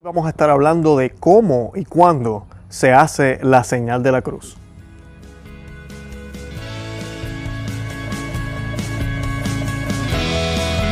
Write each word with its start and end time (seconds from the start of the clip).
Vamos 0.00 0.26
a 0.26 0.28
estar 0.28 0.48
hablando 0.48 0.96
de 0.96 1.10
cómo 1.10 1.72
y 1.74 1.84
cuándo 1.84 2.46
se 2.68 2.92
hace 2.92 3.40
la 3.42 3.64
señal 3.64 4.00
de 4.04 4.12
la 4.12 4.22
cruz. 4.22 4.56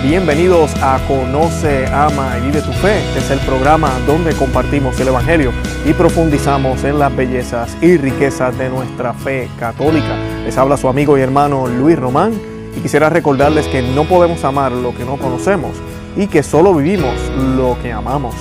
Bienvenidos 0.03 0.75
a 0.83 0.99
Conoce, 1.07 1.87
Ama 1.87 2.37
y 2.39 2.47
Vive 2.47 2.61
tu 2.63 2.73
Fe. 2.73 2.99
Es 3.17 3.31
el 3.31 3.39
programa 3.47 3.93
donde 4.09 4.35
compartimos 4.35 4.99
el 4.99 5.07
Evangelio 5.07 5.53
y 5.85 5.93
profundizamos 5.93 6.83
en 6.83 6.99
las 6.99 7.15
bellezas 7.15 7.77
y 7.81 7.99
riquezas 7.99 8.59
de 8.59 8.69
nuestra 8.71 9.15
fe 9.15 9.49
católica. 9.57 10.17
Les 10.45 10.59
habla 10.59 10.77
su 10.77 10.89
amigo 10.89 11.17
y 11.17 11.21
hermano 11.21 11.69
Luis 11.69 11.97
Román 11.97 12.33
y 12.77 12.81
quisiera 12.81 13.09
recordarles 13.09 13.69
que 13.69 13.83
no 13.83 14.03
podemos 14.03 14.43
amar 14.43 14.73
lo 14.73 14.93
que 14.97 15.05
no 15.05 15.17
conocemos 15.17 15.77
y 16.17 16.27
que 16.27 16.43
solo 16.43 16.75
vivimos 16.75 17.15
lo 17.57 17.79
que 17.81 17.93
amamos. 17.93 18.35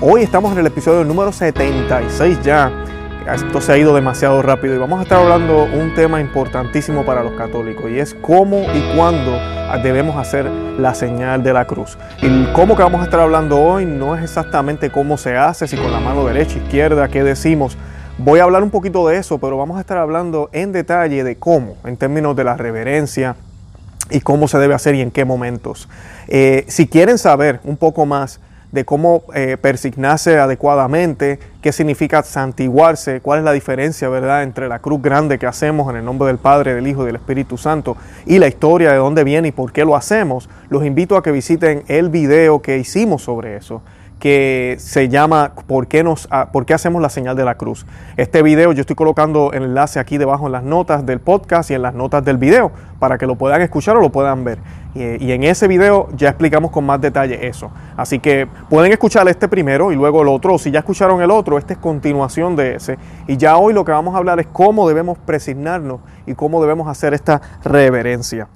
Hoy 0.00 0.22
estamos 0.22 0.52
en 0.52 0.58
el 0.58 0.66
episodio 0.68 1.02
número 1.02 1.32
76 1.32 2.40
ya. 2.44 2.70
Esto 3.34 3.60
se 3.60 3.72
ha 3.72 3.78
ido 3.78 3.92
demasiado 3.96 4.40
rápido 4.42 4.76
y 4.76 4.78
vamos 4.78 5.00
a 5.00 5.02
estar 5.02 5.20
hablando 5.20 5.64
un 5.64 5.92
tema 5.96 6.20
importantísimo 6.20 7.04
para 7.04 7.24
los 7.24 7.32
católicos 7.32 7.90
y 7.90 7.98
es 7.98 8.14
cómo 8.14 8.62
y 8.72 8.94
cuándo 8.94 9.36
debemos 9.82 10.16
hacer 10.16 10.46
la 10.46 10.94
señal 10.94 11.42
de 11.42 11.52
la 11.52 11.64
cruz. 11.64 11.98
Y 12.22 12.44
cómo 12.52 12.76
que 12.76 12.84
vamos 12.84 13.00
a 13.00 13.04
estar 13.04 13.18
hablando 13.18 13.60
hoy 13.60 13.86
no 13.86 14.14
es 14.14 14.22
exactamente 14.22 14.88
cómo 14.90 15.16
se 15.16 15.36
hace, 15.36 15.66
si 15.66 15.76
con 15.76 15.90
la 15.90 15.98
mano 15.98 16.24
derecha, 16.24 16.58
izquierda, 16.58 17.08
qué 17.08 17.24
decimos. 17.24 17.76
Voy 18.18 18.38
a 18.38 18.44
hablar 18.44 18.62
un 18.62 18.70
poquito 18.70 19.08
de 19.08 19.16
eso, 19.16 19.38
pero 19.38 19.56
vamos 19.56 19.78
a 19.78 19.80
estar 19.80 19.98
hablando 19.98 20.48
en 20.52 20.70
detalle 20.70 21.24
de 21.24 21.38
cómo, 21.38 21.74
en 21.84 21.96
términos 21.96 22.36
de 22.36 22.44
la 22.44 22.56
reverencia 22.56 23.34
y 24.10 24.20
cómo 24.20 24.46
se 24.46 24.58
debe 24.58 24.74
hacer 24.74 24.94
y 24.94 25.00
en 25.00 25.10
qué 25.10 25.24
momentos. 25.24 25.88
Eh, 26.28 26.66
si 26.68 26.86
quieren 26.86 27.18
saber 27.18 27.58
un 27.64 27.76
poco 27.76 28.06
más, 28.06 28.38
de 28.72 28.84
cómo 28.84 29.22
eh, 29.34 29.56
persignarse 29.60 30.38
adecuadamente, 30.38 31.38
qué 31.62 31.72
significa 31.72 32.22
santiguarse, 32.22 33.20
cuál 33.20 33.40
es 33.40 33.44
la 33.44 33.52
diferencia, 33.52 34.08
¿verdad?, 34.08 34.42
entre 34.42 34.68
la 34.68 34.78
cruz 34.78 35.00
grande 35.00 35.38
que 35.38 35.46
hacemos 35.46 35.88
en 35.90 35.96
el 35.96 36.04
nombre 36.04 36.28
del 36.28 36.38
Padre, 36.38 36.74
del 36.74 36.86
Hijo 36.86 37.02
y 37.02 37.06
del 37.06 37.16
Espíritu 37.16 37.56
Santo 37.56 37.96
y 38.26 38.38
la 38.38 38.48
historia 38.48 38.92
de 38.92 38.98
dónde 38.98 39.24
viene 39.24 39.48
y 39.48 39.52
por 39.52 39.72
qué 39.72 39.84
lo 39.84 39.96
hacemos. 39.96 40.48
Los 40.68 40.84
invito 40.84 41.16
a 41.16 41.22
que 41.22 41.32
visiten 41.32 41.84
el 41.88 42.10
video 42.10 42.60
que 42.60 42.78
hicimos 42.78 43.22
sobre 43.22 43.56
eso 43.56 43.82
que 44.18 44.76
se 44.78 45.08
llama 45.08 45.52
¿por 45.66 45.86
qué, 45.86 46.02
nos, 46.02 46.28
¿Por 46.52 46.66
qué 46.66 46.74
hacemos 46.74 47.00
la 47.00 47.08
señal 47.08 47.36
de 47.36 47.44
la 47.44 47.56
cruz? 47.56 47.86
Este 48.16 48.42
video 48.42 48.72
yo 48.72 48.80
estoy 48.80 48.96
colocando 48.96 49.52
el 49.52 49.62
enlace 49.62 50.00
aquí 50.00 50.18
debajo 50.18 50.46
en 50.46 50.52
las 50.52 50.62
notas 50.62 51.06
del 51.06 51.20
podcast 51.20 51.70
y 51.70 51.74
en 51.74 51.82
las 51.82 51.94
notas 51.94 52.24
del 52.24 52.36
video 52.36 52.72
para 52.98 53.18
que 53.18 53.26
lo 53.26 53.36
puedan 53.36 53.62
escuchar 53.62 53.96
o 53.96 54.00
lo 54.00 54.10
puedan 54.10 54.44
ver. 54.44 54.58
Y, 54.94 55.30
en 55.30 55.44
ese 55.44 55.68
video 55.68 56.08
ya 56.16 56.30
explicamos 56.30 56.72
con 56.72 56.84
más 56.84 57.00
detalle 57.00 57.46
eso. 57.46 57.70
Así 57.96 58.18
que 58.18 58.48
pueden 58.68 58.90
escuchar 58.90 59.28
este 59.28 59.46
primero 59.46 59.92
y 59.92 59.94
luego 59.94 60.22
el 60.22 60.28
otro. 60.28 60.58
si 60.58 60.72
ya 60.72 60.80
escucharon 60.80 61.22
el 61.22 61.30
otro, 61.30 61.56
esta 61.56 61.74
es 61.74 61.78
continuación 61.78 62.56
de 62.56 62.74
ese. 62.74 62.98
Y 63.28 63.36
ya 63.36 63.56
hoy 63.58 63.74
lo 63.74 63.84
que 63.84 63.92
vamos 63.92 64.14
a 64.14 64.18
hablar 64.18 64.40
es 64.40 64.48
cómo 64.48 64.88
debemos 64.88 65.16
presignarnos 65.18 66.00
y 66.26 66.34
cómo 66.34 66.60
debemos 66.60 66.88
hacer 66.88 67.14
esta 67.14 67.40
reverencia. 67.62 68.48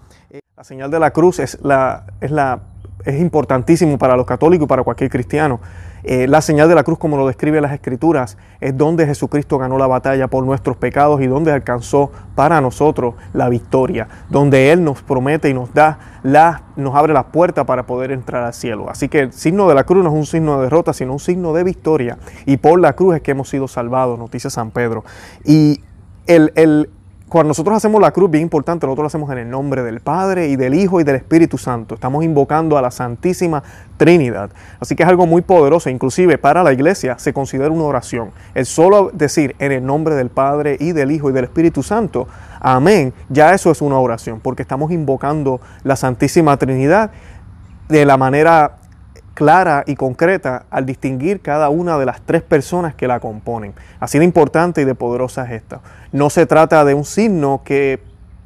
La 0.56 0.64
señal 0.64 0.90
de 0.90 0.98
la 0.98 1.10
cruz 1.12 1.38
es 1.38 1.58
la, 1.62 2.06
es 2.20 2.30
la 2.30 2.60
es 3.04 3.20
importantísimo 3.20 3.98
para 3.98 4.16
los 4.16 4.26
católicos 4.26 4.66
y 4.66 4.68
para 4.68 4.82
cualquier 4.82 5.10
cristiano. 5.10 5.60
Eh, 6.04 6.26
la 6.26 6.40
señal 6.40 6.68
de 6.68 6.74
la 6.74 6.82
cruz, 6.82 6.98
como 6.98 7.16
lo 7.16 7.26
describe 7.26 7.60
las 7.60 7.72
Escrituras, 7.72 8.36
es 8.60 8.76
donde 8.76 9.06
Jesucristo 9.06 9.56
ganó 9.58 9.78
la 9.78 9.86
batalla 9.86 10.26
por 10.26 10.44
nuestros 10.44 10.76
pecados 10.76 11.20
y 11.20 11.28
donde 11.28 11.52
alcanzó 11.52 12.10
para 12.34 12.60
nosotros 12.60 13.14
la 13.32 13.48
victoria, 13.48 14.08
donde 14.28 14.72
Él 14.72 14.82
nos 14.82 15.02
promete 15.02 15.48
y 15.48 15.54
nos 15.54 15.72
da 15.72 15.98
la, 16.24 16.62
nos 16.76 16.94
abre 16.96 17.12
la 17.12 17.28
puerta 17.28 17.64
para 17.64 17.84
poder 17.86 18.10
entrar 18.10 18.42
al 18.42 18.54
cielo. 18.54 18.90
Así 18.90 19.08
que 19.08 19.20
el 19.20 19.32
signo 19.32 19.68
de 19.68 19.74
la 19.74 19.84
cruz 19.84 20.02
no 20.02 20.10
es 20.10 20.16
un 20.16 20.26
signo 20.26 20.56
de 20.56 20.64
derrota, 20.64 20.92
sino 20.92 21.12
un 21.12 21.20
signo 21.20 21.52
de 21.52 21.62
victoria. 21.62 22.18
Y 22.46 22.56
por 22.56 22.80
la 22.80 22.94
cruz 22.94 23.16
es 23.16 23.22
que 23.22 23.30
hemos 23.30 23.48
sido 23.48 23.68
salvados, 23.68 24.18
nos 24.18 24.30
dice 24.30 24.50
San 24.50 24.72
Pedro. 24.72 25.04
Y 25.44 25.82
el, 26.26 26.52
el 26.56 26.90
cuando 27.32 27.48
nosotros 27.48 27.74
hacemos 27.74 27.98
la 27.98 28.10
cruz, 28.10 28.30
bien 28.30 28.42
importante, 28.42 28.84
nosotros 28.84 29.04
lo 29.04 29.06
hacemos 29.06 29.30
en 29.30 29.38
el 29.38 29.48
nombre 29.48 29.82
del 29.82 30.00
Padre 30.00 30.48
y 30.48 30.56
del 30.56 30.74
Hijo 30.74 31.00
y 31.00 31.04
del 31.04 31.16
Espíritu 31.16 31.56
Santo. 31.56 31.94
Estamos 31.94 32.22
invocando 32.24 32.76
a 32.76 32.82
la 32.82 32.90
Santísima 32.90 33.62
Trinidad. 33.96 34.50
Así 34.80 34.94
que 34.94 35.02
es 35.02 35.08
algo 35.08 35.26
muy 35.26 35.40
poderoso. 35.40 35.88
Inclusive 35.88 36.36
para 36.36 36.62
la 36.62 36.74
iglesia 36.74 37.18
se 37.18 37.32
considera 37.32 37.70
una 37.70 37.84
oración. 37.84 38.32
El 38.54 38.66
solo 38.66 39.10
decir 39.14 39.56
en 39.60 39.72
el 39.72 39.86
nombre 39.86 40.14
del 40.14 40.28
Padre 40.28 40.76
y 40.78 40.92
del 40.92 41.10
Hijo 41.10 41.30
y 41.30 41.32
del 41.32 41.44
Espíritu 41.44 41.82
Santo, 41.82 42.28
amén, 42.60 43.14
ya 43.30 43.54
eso 43.54 43.70
es 43.70 43.80
una 43.80 43.98
oración, 43.98 44.40
porque 44.40 44.60
estamos 44.60 44.92
invocando 44.92 45.58
la 45.84 45.96
Santísima 45.96 46.58
Trinidad 46.58 47.12
de 47.88 48.04
la 48.04 48.18
manera 48.18 48.76
clara 49.34 49.84
y 49.86 49.96
concreta 49.96 50.64
al 50.70 50.86
distinguir 50.86 51.40
cada 51.40 51.68
una 51.68 51.98
de 51.98 52.06
las 52.06 52.20
tres 52.22 52.42
personas 52.42 52.94
que 52.94 53.08
la 53.08 53.20
componen. 53.20 53.74
Así 54.00 54.18
de 54.18 54.24
importante 54.24 54.82
y 54.82 54.84
de 54.84 54.94
poderosa 54.94 55.44
es 55.46 55.52
esta. 55.52 55.80
No 56.12 56.30
se 56.30 56.46
trata 56.46 56.84
de 56.84 56.94
un 56.94 57.04
signo 57.04 57.62
que, 57.64 58.00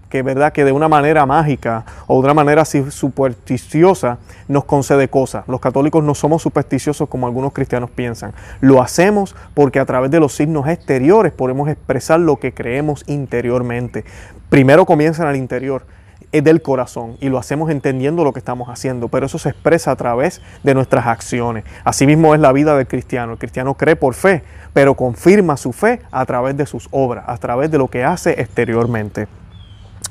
que, 0.08 0.22
¿verdad? 0.22 0.52
que 0.52 0.64
de 0.64 0.72
una 0.72 0.88
manera 0.88 1.26
mágica 1.26 1.84
o 2.06 2.20
de 2.20 2.26
una 2.26 2.34
manera 2.34 2.64
supersticiosa 2.64 4.18
nos 4.48 4.64
concede 4.64 5.08
cosas. 5.08 5.46
Los 5.48 5.60
católicos 5.60 6.04
no 6.04 6.14
somos 6.14 6.42
supersticiosos 6.42 7.08
como 7.08 7.26
algunos 7.26 7.52
cristianos 7.52 7.90
piensan. 7.90 8.32
Lo 8.60 8.80
hacemos 8.80 9.34
porque 9.54 9.80
a 9.80 9.86
través 9.86 10.10
de 10.10 10.20
los 10.20 10.34
signos 10.34 10.68
exteriores 10.68 11.32
podemos 11.32 11.68
expresar 11.68 12.20
lo 12.20 12.36
que 12.36 12.54
creemos 12.54 13.04
interiormente. 13.06 14.04
Primero 14.48 14.86
comienza 14.86 15.28
el 15.28 15.36
interior 15.36 15.82
del 16.32 16.62
corazón 16.62 17.16
y 17.20 17.28
lo 17.28 17.38
hacemos 17.38 17.70
entendiendo 17.70 18.22
lo 18.24 18.32
que 18.32 18.38
estamos 18.38 18.68
haciendo, 18.68 19.08
pero 19.08 19.26
eso 19.26 19.38
se 19.38 19.48
expresa 19.48 19.90
a 19.90 19.96
través 19.96 20.42
de 20.62 20.74
nuestras 20.74 21.06
acciones. 21.06 21.64
Asimismo 21.84 22.34
es 22.34 22.40
la 22.40 22.52
vida 22.52 22.76
del 22.76 22.86
cristiano. 22.86 23.32
El 23.32 23.38
cristiano 23.38 23.74
cree 23.74 23.96
por 23.96 24.14
fe, 24.14 24.42
pero 24.72 24.94
confirma 24.94 25.56
su 25.56 25.72
fe 25.72 26.02
a 26.10 26.26
través 26.26 26.56
de 26.56 26.66
sus 26.66 26.88
obras, 26.90 27.24
a 27.26 27.36
través 27.38 27.70
de 27.70 27.78
lo 27.78 27.88
que 27.88 28.04
hace 28.04 28.40
exteriormente. 28.40 29.28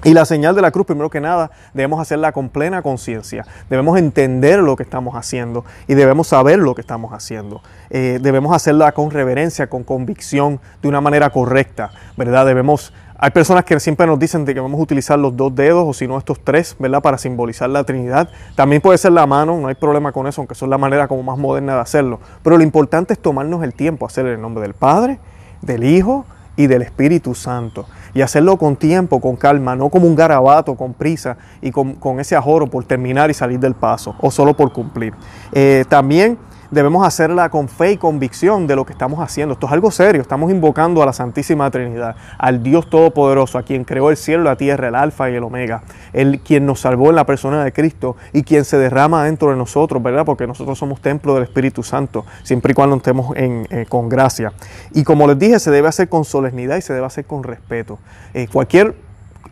Y 0.03 0.13
la 0.13 0.25
señal 0.25 0.55
de 0.55 0.61
la 0.61 0.71
cruz, 0.71 0.85
primero 0.85 1.09
que 1.09 1.21
nada, 1.21 1.51
debemos 1.73 1.99
hacerla 1.99 2.31
con 2.31 2.49
plena 2.49 2.81
conciencia. 2.81 3.45
Debemos 3.69 3.97
entender 3.97 4.59
lo 4.59 4.75
que 4.75 4.83
estamos 4.83 5.15
haciendo 5.15 5.65
y 5.87 5.95
debemos 5.95 6.27
saber 6.27 6.59
lo 6.59 6.75
que 6.75 6.81
estamos 6.81 7.13
haciendo. 7.13 7.61
Eh, 7.89 8.19
debemos 8.21 8.55
hacerla 8.55 8.91
con 8.91 9.09
reverencia, 9.09 9.67
con 9.67 9.83
convicción, 9.83 10.59
de 10.81 10.89
una 10.89 11.01
manera 11.01 11.29
correcta, 11.29 11.91
¿verdad? 12.17 12.45
Debemos 12.45 12.93
hay 13.17 13.31
personas 13.31 13.63
que 13.63 13.79
siempre 13.79 14.05
nos 14.05 14.19
dicen 14.19 14.43
de 14.43 14.53
que 14.53 14.59
vamos 14.59 14.77
a 14.77 14.83
utilizar 14.83 15.17
los 15.17 15.37
dos 15.37 15.55
dedos 15.55 15.85
o 15.87 15.93
si 15.93 16.05
no 16.05 16.17
estos 16.17 16.41
tres, 16.43 16.75
¿verdad? 16.79 17.01
Para 17.01 17.17
simbolizar 17.17 17.69
la 17.69 17.85
Trinidad. 17.85 18.29
También 18.55 18.81
puede 18.81 18.97
ser 18.97 19.13
la 19.13 19.25
mano, 19.25 19.57
no 19.57 19.69
hay 19.69 19.75
problema 19.75 20.11
con 20.11 20.27
eso, 20.27 20.41
aunque 20.41 20.53
eso 20.53 20.65
es 20.65 20.69
la 20.69 20.77
manera 20.77 21.07
como 21.07 21.23
más 21.23 21.37
moderna 21.37 21.75
de 21.75 21.79
hacerlo. 21.79 22.19
Pero 22.43 22.57
lo 22.57 22.63
importante 22.63 23.13
es 23.13 23.19
tomarnos 23.19 23.63
el 23.63 23.73
tiempo, 23.73 24.05
hacerlo 24.05 24.31
en 24.31 24.35
el 24.35 24.41
nombre 24.41 24.63
del 24.63 24.73
Padre, 24.73 25.19
del 25.61 25.85
Hijo 25.85 26.25
y 26.55 26.67
del 26.67 26.81
Espíritu 26.81 27.35
Santo. 27.35 27.85
Y 28.13 28.21
hacerlo 28.21 28.57
con 28.57 28.75
tiempo, 28.75 29.19
con 29.19 29.35
calma, 29.35 29.75
no 29.75 29.89
como 29.89 30.07
un 30.07 30.15
garabato, 30.15 30.75
con 30.75 30.93
prisa 30.93 31.37
y 31.61 31.71
con, 31.71 32.19
ese 32.19 32.35
ajoro 32.35 32.67
por 32.67 32.85
terminar 32.85 33.29
y 33.29 33.33
salir 33.33 33.59
del 33.59 33.73
paso 33.73 34.15
o 34.19 34.31
solo 34.31 34.55
por 34.55 34.71
cumplir. 34.71 35.13
Eh, 35.51 35.83
también 35.89 36.37
debemos 36.71 37.05
hacerla 37.05 37.49
con 37.49 37.67
fe 37.67 37.93
y 37.93 37.97
convicción 37.97 38.67
de 38.67 38.75
lo 38.75 38.85
que 38.85 38.93
estamos 38.93 39.19
haciendo. 39.19 39.53
Esto 39.53 39.67
es 39.67 39.73
algo 39.73 39.91
serio, 39.91 40.21
estamos 40.21 40.51
invocando 40.51 41.01
a 41.03 41.05
la 41.05 41.13
Santísima 41.13 41.69
Trinidad, 41.71 42.15
al 42.37 42.63
Dios 42.63 42.89
Todopoderoso, 42.89 43.57
a 43.57 43.63
quien 43.63 43.83
creó 43.83 44.09
el 44.09 44.17
cielo 44.17 44.43
la 44.43 44.55
tierra, 44.55 44.87
el 44.87 44.95
Alfa 44.95 45.29
y 45.29 45.35
el 45.35 45.43
Omega, 45.43 45.83
el 46.13 46.39
quien 46.39 46.65
nos 46.65 46.81
salvó 46.81 47.09
en 47.09 47.15
la 47.15 47.25
persona 47.25 47.63
de 47.63 47.71
Cristo 47.71 48.15
y 48.33 48.43
quien 48.43 48.65
se 48.65 48.77
derrama 48.77 49.23
dentro 49.23 49.49
de 49.49 49.57
nosotros, 49.57 50.01
¿verdad? 50.01 50.25
Porque 50.25 50.47
nosotros 50.47 50.77
somos 50.77 51.01
templo 51.01 51.33
del 51.35 51.43
Espíritu 51.43 51.83
Santo, 51.83 52.25
siempre 52.43 52.71
y 52.71 52.75
cuando 52.75 52.95
estemos 52.95 53.33
eh, 53.35 53.85
con 53.89 54.09
gracia. 54.09 54.53
Y 54.93 55.03
como 55.03 55.27
les 55.27 55.39
dije, 55.39 55.59
se 55.59 55.71
debe 55.71 55.87
hacer 55.87 56.09
con 56.09 56.25
solemnidad 56.25 56.77
y 56.77 56.81
se 56.81 56.93
debe 56.93 57.05
hacer 57.05 57.25
con 57.25 57.43
respeto. 57.43 57.99
Eh, 58.33 58.47
cualquier 58.51 59.04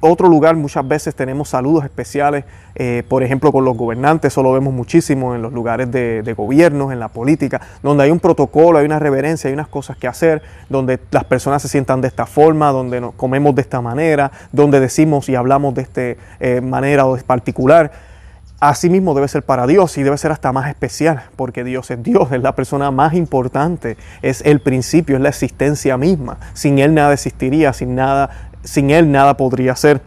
otro 0.03 0.27
lugar 0.27 0.55
muchas 0.55 0.87
veces 0.87 1.15
tenemos 1.15 1.49
saludos 1.49 1.83
especiales, 1.85 2.45
eh, 2.75 3.03
por 3.07 3.23
ejemplo 3.23 3.51
con 3.51 3.63
los 3.63 3.77
gobernantes, 3.77 4.33
eso 4.33 4.43
lo 4.43 4.51
vemos 4.51 4.73
muchísimo 4.73 5.33
en 5.33 5.41
los 5.41 5.53
lugares 5.53 5.91
de, 5.91 6.21
de 6.23 6.33
gobiernos, 6.33 6.91
en 6.91 6.99
la 6.99 7.07
política, 7.07 7.61
donde 7.81 8.03
hay 8.03 8.11
un 8.11 8.19
protocolo, 8.19 8.79
hay 8.79 8.85
una 8.85 8.99
reverencia, 8.99 9.47
hay 9.47 9.53
unas 9.53 9.67
cosas 9.67 9.97
que 9.97 10.07
hacer, 10.07 10.41
donde 10.69 10.99
las 11.11 11.23
personas 11.23 11.61
se 11.61 11.67
sientan 11.67 12.01
de 12.01 12.07
esta 12.09 12.25
forma, 12.25 12.71
donde 12.71 12.99
nos 12.99 13.13
comemos 13.13 13.55
de 13.55 13.61
esta 13.61 13.81
manera, 13.81 14.31
donde 14.51 14.79
decimos 14.79 15.29
y 15.29 15.35
hablamos 15.35 15.73
de 15.73 15.81
esta 15.81 16.01
eh, 16.39 16.61
manera 16.61 17.05
o 17.05 17.15
de 17.15 17.23
particular. 17.23 17.91
Así 18.59 18.89
mismo 18.89 19.13
debe 19.13 19.27
ser 19.27 19.43
para 19.43 19.67
Dios 19.67 19.97
y 19.97 20.03
debe 20.03 20.17
ser 20.17 20.31
hasta 20.31 20.53
más 20.53 20.69
especial, 20.69 21.23
porque 21.35 21.65
Dios 21.65 21.91
es 21.91 22.01
Dios, 22.01 22.31
es 22.31 22.41
la 22.41 22.55
persona 22.55 22.91
más 22.91 23.13
importante, 23.13 23.97
es 24.21 24.41
el 24.45 24.61
principio, 24.61 25.17
es 25.17 25.21
la 25.21 25.29
existencia 25.29 25.97
misma. 25.97 26.37
Sin 26.53 26.79
Él 26.79 26.93
nada 26.93 27.13
existiría, 27.13 27.73
sin 27.73 27.95
nada 27.95 28.51
sin 28.63 28.89
Él 28.89 29.11
nada 29.11 29.35
podría 29.37 29.75
ser. 29.75 30.01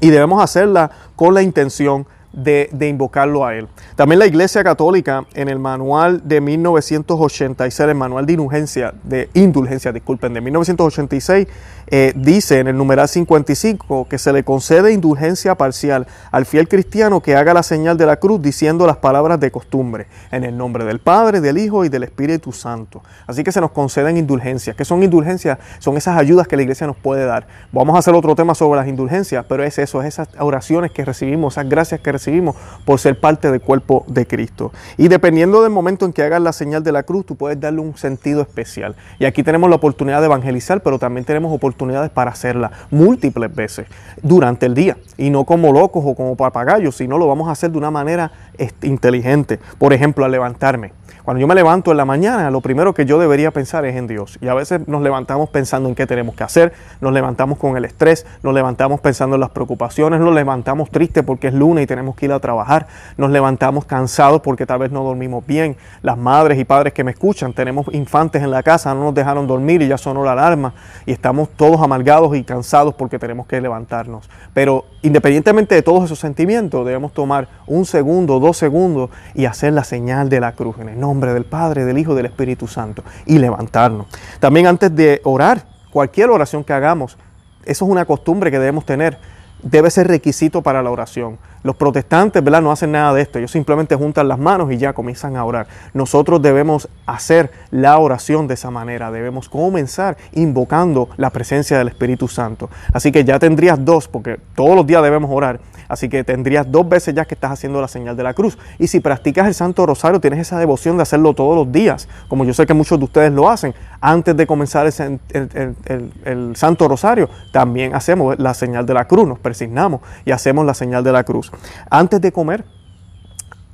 Y 0.00 0.10
debemos 0.10 0.42
hacerla 0.42 0.90
con 1.16 1.34
la 1.34 1.42
intención 1.42 2.06
de, 2.32 2.88
invocarlo 2.88 3.44
a 3.44 3.54
Él. 3.54 3.68
También 3.96 4.18
la 4.18 4.26
Iglesia 4.26 4.62
Católica 4.62 5.26
en 5.34 5.48
el 5.48 5.58
manual 5.58 6.22
de 6.24 6.40
1986, 6.40 7.80
el 7.80 7.94
manual 7.94 8.26
de 8.26 8.32
indulgencia, 8.34 8.94
de 9.02 9.28
indulgencia, 9.34 9.92
disculpen, 9.92 10.34
de 10.34 10.40
1986, 10.40 11.48
eh, 11.90 12.12
dice 12.14 12.58
en 12.60 12.68
el 12.68 12.76
numeral 12.76 13.08
55 13.08 14.08
que 14.08 14.18
se 14.18 14.32
le 14.32 14.44
concede 14.44 14.92
indulgencia 14.92 15.54
parcial 15.54 16.06
al 16.30 16.46
fiel 16.46 16.68
cristiano 16.68 17.20
que 17.20 17.36
haga 17.36 17.54
la 17.54 17.62
señal 17.62 17.96
de 17.96 18.06
la 18.06 18.16
cruz 18.16 18.42
diciendo 18.42 18.86
las 18.86 18.98
palabras 18.98 19.40
de 19.40 19.50
costumbre, 19.50 20.06
en 20.30 20.44
el 20.44 20.56
nombre 20.56 20.84
del 20.84 20.98
Padre, 20.98 21.40
del 21.40 21.58
Hijo 21.58 21.84
y 21.84 21.88
del 21.88 22.02
Espíritu 22.02 22.52
Santo. 22.52 23.02
Así 23.26 23.44
que 23.44 23.52
se 23.52 23.60
nos 23.60 23.70
conceden 23.70 24.16
indulgencias. 24.16 24.76
¿Qué 24.76 24.84
son 24.84 25.02
indulgencias? 25.02 25.58
Son 25.78 25.96
esas 25.96 26.18
ayudas 26.18 26.46
que 26.46 26.56
la 26.56 26.62
iglesia 26.62 26.86
nos 26.86 26.96
puede 26.96 27.24
dar. 27.24 27.46
Vamos 27.72 27.96
a 27.96 27.98
hacer 27.98 28.14
otro 28.14 28.34
tema 28.34 28.54
sobre 28.54 28.78
las 28.78 28.88
indulgencias, 28.88 29.44
pero 29.48 29.64
es 29.64 29.78
eso, 29.78 30.02
es 30.02 30.08
esas 30.08 30.28
oraciones 30.38 30.90
que 30.90 31.04
recibimos, 31.04 31.54
esas 31.54 31.68
gracias 31.68 32.00
que 32.00 32.12
recibimos 32.12 32.56
por 32.84 32.98
ser 32.98 33.20
parte 33.20 33.50
del 33.50 33.60
cuerpo 33.60 34.04
de 34.08 34.26
Cristo. 34.26 34.72
Y 34.96 35.08
dependiendo 35.08 35.62
del 35.62 35.70
momento 35.70 36.06
en 36.06 36.12
que 36.12 36.22
hagas 36.22 36.42
la 36.42 36.52
señal 36.52 36.82
de 36.82 36.92
la 36.92 37.02
cruz, 37.02 37.26
tú 37.26 37.36
puedes 37.36 37.58
darle 37.60 37.80
un 37.80 37.96
sentido 37.96 38.42
especial. 38.42 38.96
Y 39.18 39.24
aquí 39.24 39.42
tenemos 39.42 39.70
la 39.70 39.76
oportunidad 39.76 40.20
de 40.20 40.26
evangelizar, 40.26 40.82
pero 40.82 40.98
también 40.98 41.24
tenemos 41.24 41.52
oportunidades 41.78 42.10
para 42.10 42.32
hacerla 42.32 42.72
múltiples 42.90 43.54
veces 43.54 43.86
durante 44.20 44.66
el 44.66 44.74
día. 44.74 44.96
Y 45.16 45.30
no 45.30 45.44
como 45.44 45.72
locos 45.72 46.02
o 46.04 46.14
como 46.14 46.36
papagayos, 46.36 46.96
sino 46.96 47.16
lo 47.18 47.28
vamos 47.28 47.48
a 47.48 47.52
hacer 47.52 47.70
de 47.70 47.78
una 47.78 47.90
manera 47.90 48.32
este, 48.58 48.88
inteligente. 48.88 49.60
Por 49.78 49.92
ejemplo, 49.92 50.24
al 50.24 50.32
levantarme. 50.32 50.92
Cuando 51.28 51.42
yo 51.42 51.46
me 51.46 51.54
levanto 51.54 51.90
en 51.90 51.98
la 51.98 52.06
mañana, 52.06 52.50
lo 52.50 52.62
primero 52.62 52.94
que 52.94 53.04
yo 53.04 53.18
debería 53.18 53.50
pensar 53.50 53.84
es 53.84 53.94
en 53.96 54.06
Dios. 54.06 54.38
Y 54.40 54.48
a 54.48 54.54
veces 54.54 54.88
nos 54.88 55.02
levantamos 55.02 55.50
pensando 55.50 55.90
en 55.90 55.94
qué 55.94 56.06
tenemos 56.06 56.34
que 56.34 56.42
hacer, 56.42 56.72
nos 57.02 57.12
levantamos 57.12 57.58
con 57.58 57.76
el 57.76 57.84
estrés, 57.84 58.24
nos 58.42 58.54
levantamos 58.54 59.00
pensando 59.00 59.36
en 59.36 59.40
las 59.40 59.50
preocupaciones, 59.50 60.20
nos 60.20 60.34
levantamos 60.34 60.90
tristes 60.90 61.22
porque 61.22 61.48
es 61.48 61.52
lunes 61.52 61.84
y 61.84 61.86
tenemos 61.86 62.16
que 62.16 62.24
ir 62.24 62.32
a 62.32 62.40
trabajar, 62.40 62.86
nos 63.18 63.28
levantamos 63.30 63.84
cansados 63.84 64.40
porque 64.40 64.64
tal 64.64 64.78
vez 64.78 64.90
no 64.90 65.04
dormimos 65.04 65.46
bien. 65.46 65.76
Las 66.00 66.16
madres 66.16 66.58
y 66.58 66.64
padres 66.64 66.94
que 66.94 67.04
me 67.04 67.10
escuchan, 67.10 67.52
tenemos 67.52 67.88
infantes 67.92 68.42
en 68.42 68.50
la 68.50 68.62
casa, 68.62 68.94
no 68.94 69.04
nos 69.04 69.14
dejaron 69.14 69.46
dormir 69.46 69.82
y 69.82 69.88
ya 69.88 69.98
sonó 69.98 70.24
la 70.24 70.32
alarma 70.32 70.72
y 71.04 71.12
estamos 71.12 71.50
todos 71.50 71.82
amargados 71.82 72.34
y 72.38 72.42
cansados 72.42 72.94
porque 72.94 73.18
tenemos 73.18 73.46
que 73.46 73.60
levantarnos. 73.60 74.30
Pero 74.54 74.86
independientemente 75.02 75.74
de 75.74 75.82
todos 75.82 76.06
esos 76.06 76.18
sentimientos, 76.18 76.86
debemos 76.86 77.12
tomar 77.12 77.48
un 77.66 77.84
segundo, 77.84 78.40
dos 78.40 78.56
segundos 78.56 79.10
y 79.34 79.44
hacer 79.44 79.74
la 79.74 79.84
señal 79.84 80.30
de 80.30 80.40
la 80.40 80.52
cruz 80.52 80.78
en 80.78 80.88
el 80.88 80.98
nombre 80.98 81.17
del 81.20 81.44
Padre, 81.44 81.84
del 81.84 81.98
Hijo 81.98 82.14
del 82.14 82.26
Espíritu 82.26 82.66
Santo 82.66 83.02
y 83.26 83.38
levantarnos. 83.38 84.06
También 84.40 84.66
antes 84.66 84.94
de 84.94 85.20
orar, 85.24 85.64
cualquier 85.90 86.30
oración 86.30 86.64
que 86.64 86.72
hagamos, 86.72 87.18
eso 87.64 87.84
es 87.84 87.90
una 87.90 88.04
costumbre 88.04 88.50
que 88.50 88.58
debemos 88.58 88.86
tener, 88.86 89.18
debe 89.62 89.90
ser 89.90 90.08
requisito 90.08 90.62
para 90.62 90.82
la 90.82 90.90
oración. 90.90 91.38
Los 91.62 91.76
protestantes, 91.76 92.42
¿verdad? 92.42 92.62
No 92.62 92.70
hacen 92.70 92.92
nada 92.92 93.12
de 93.12 93.22
esto. 93.22 93.38
Ellos 93.38 93.50
simplemente 93.50 93.96
juntan 93.96 94.28
las 94.28 94.38
manos 94.38 94.70
y 94.72 94.78
ya 94.78 94.92
comienzan 94.92 95.36
a 95.36 95.44
orar. 95.44 95.66
Nosotros 95.92 96.40
debemos 96.40 96.88
hacer 97.06 97.50
la 97.70 97.98
oración 97.98 98.46
de 98.46 98.54
esa 98.54 98.70
manera. 98.70 99.10
Debemos 99.10 99.48
comenzar 99.48 100.16
invocando 100.32 101.08
la 101.16 101.30
presencia 101.30 101.76
del 101.78 101.88
Espíritu 101.88 102.28
Santo. 102.28 102.70
Así 102.92 103.10
que 103.10 103.24
ya 103.24 103.38
tendrías 103.38 103.84
dos, 103.84 104.08
porque 104.08 104.38
todos 104.54 104.76
los 104.76 104.86
días 104.86 105.02
debemos 105.02 105.30
orar. 105.32 105.60
Así 105.88 106.08
que 106.08 106.22
tendrías 106.24 106.70
dos 106.70 106.88
veces 106.88 107.14
ya 107.14 107.24
que 107.24 107.34
estás 107.34 107.52
haciendo 107.52 107.80
la 107.80 107.88
señal 107.88 108.16
de 108.16 108.22
la 108.22 108.34
cruz. 108.34 108.58
Y 108.78 108.86
si 108.88 109.00
practicas 109.00 109.46
el 109.46 109.54
Santo 109.54 109.86
Rosario, 109.86 110.20
tienes 110.20 110.40
esa 110.40 110.58
devoción 110.58 110.96
de 110.96 111.02
hacerlo 111.02 111.34
todos 111.34 111.56
los 111.56 111.72
días, 111.72 112.08
como 112.28 112.44
yo 112.44 112.54
sé 112.54 112.66
que 112.66 112.74
muchos 112.74 112.98
de 112.98 113.04
ustedes 113.04 113.32
lo 113.32 113.48
hacen. 113.48 113.74
Antes 114.00 114.36
de 114.36 114.46
comenzar 114.46 114.86
el, 114.86 116.52
Santo 116.54 116.88
Rosario, 116.88 117.28
también 117.52 117.94
hacemos 117.94 118.38
la 118.38 118.54
señal 118.54 118.86
de 118.86 118.94
la 118.94 119.06
cruz, 119.06 119.26
nos 119.26 119.38
persignamos 119.38 120.00
y 120.24 120.30
hacemos 120.30 120.64
la 120.64 120.74
señal 120.74 121.02
de 121.02 121.12
la 121.12 121.24
cruz. 121.24 121.50
Antes 121.90 122.20
de 122.20 122.32
comer, 122.32 122.64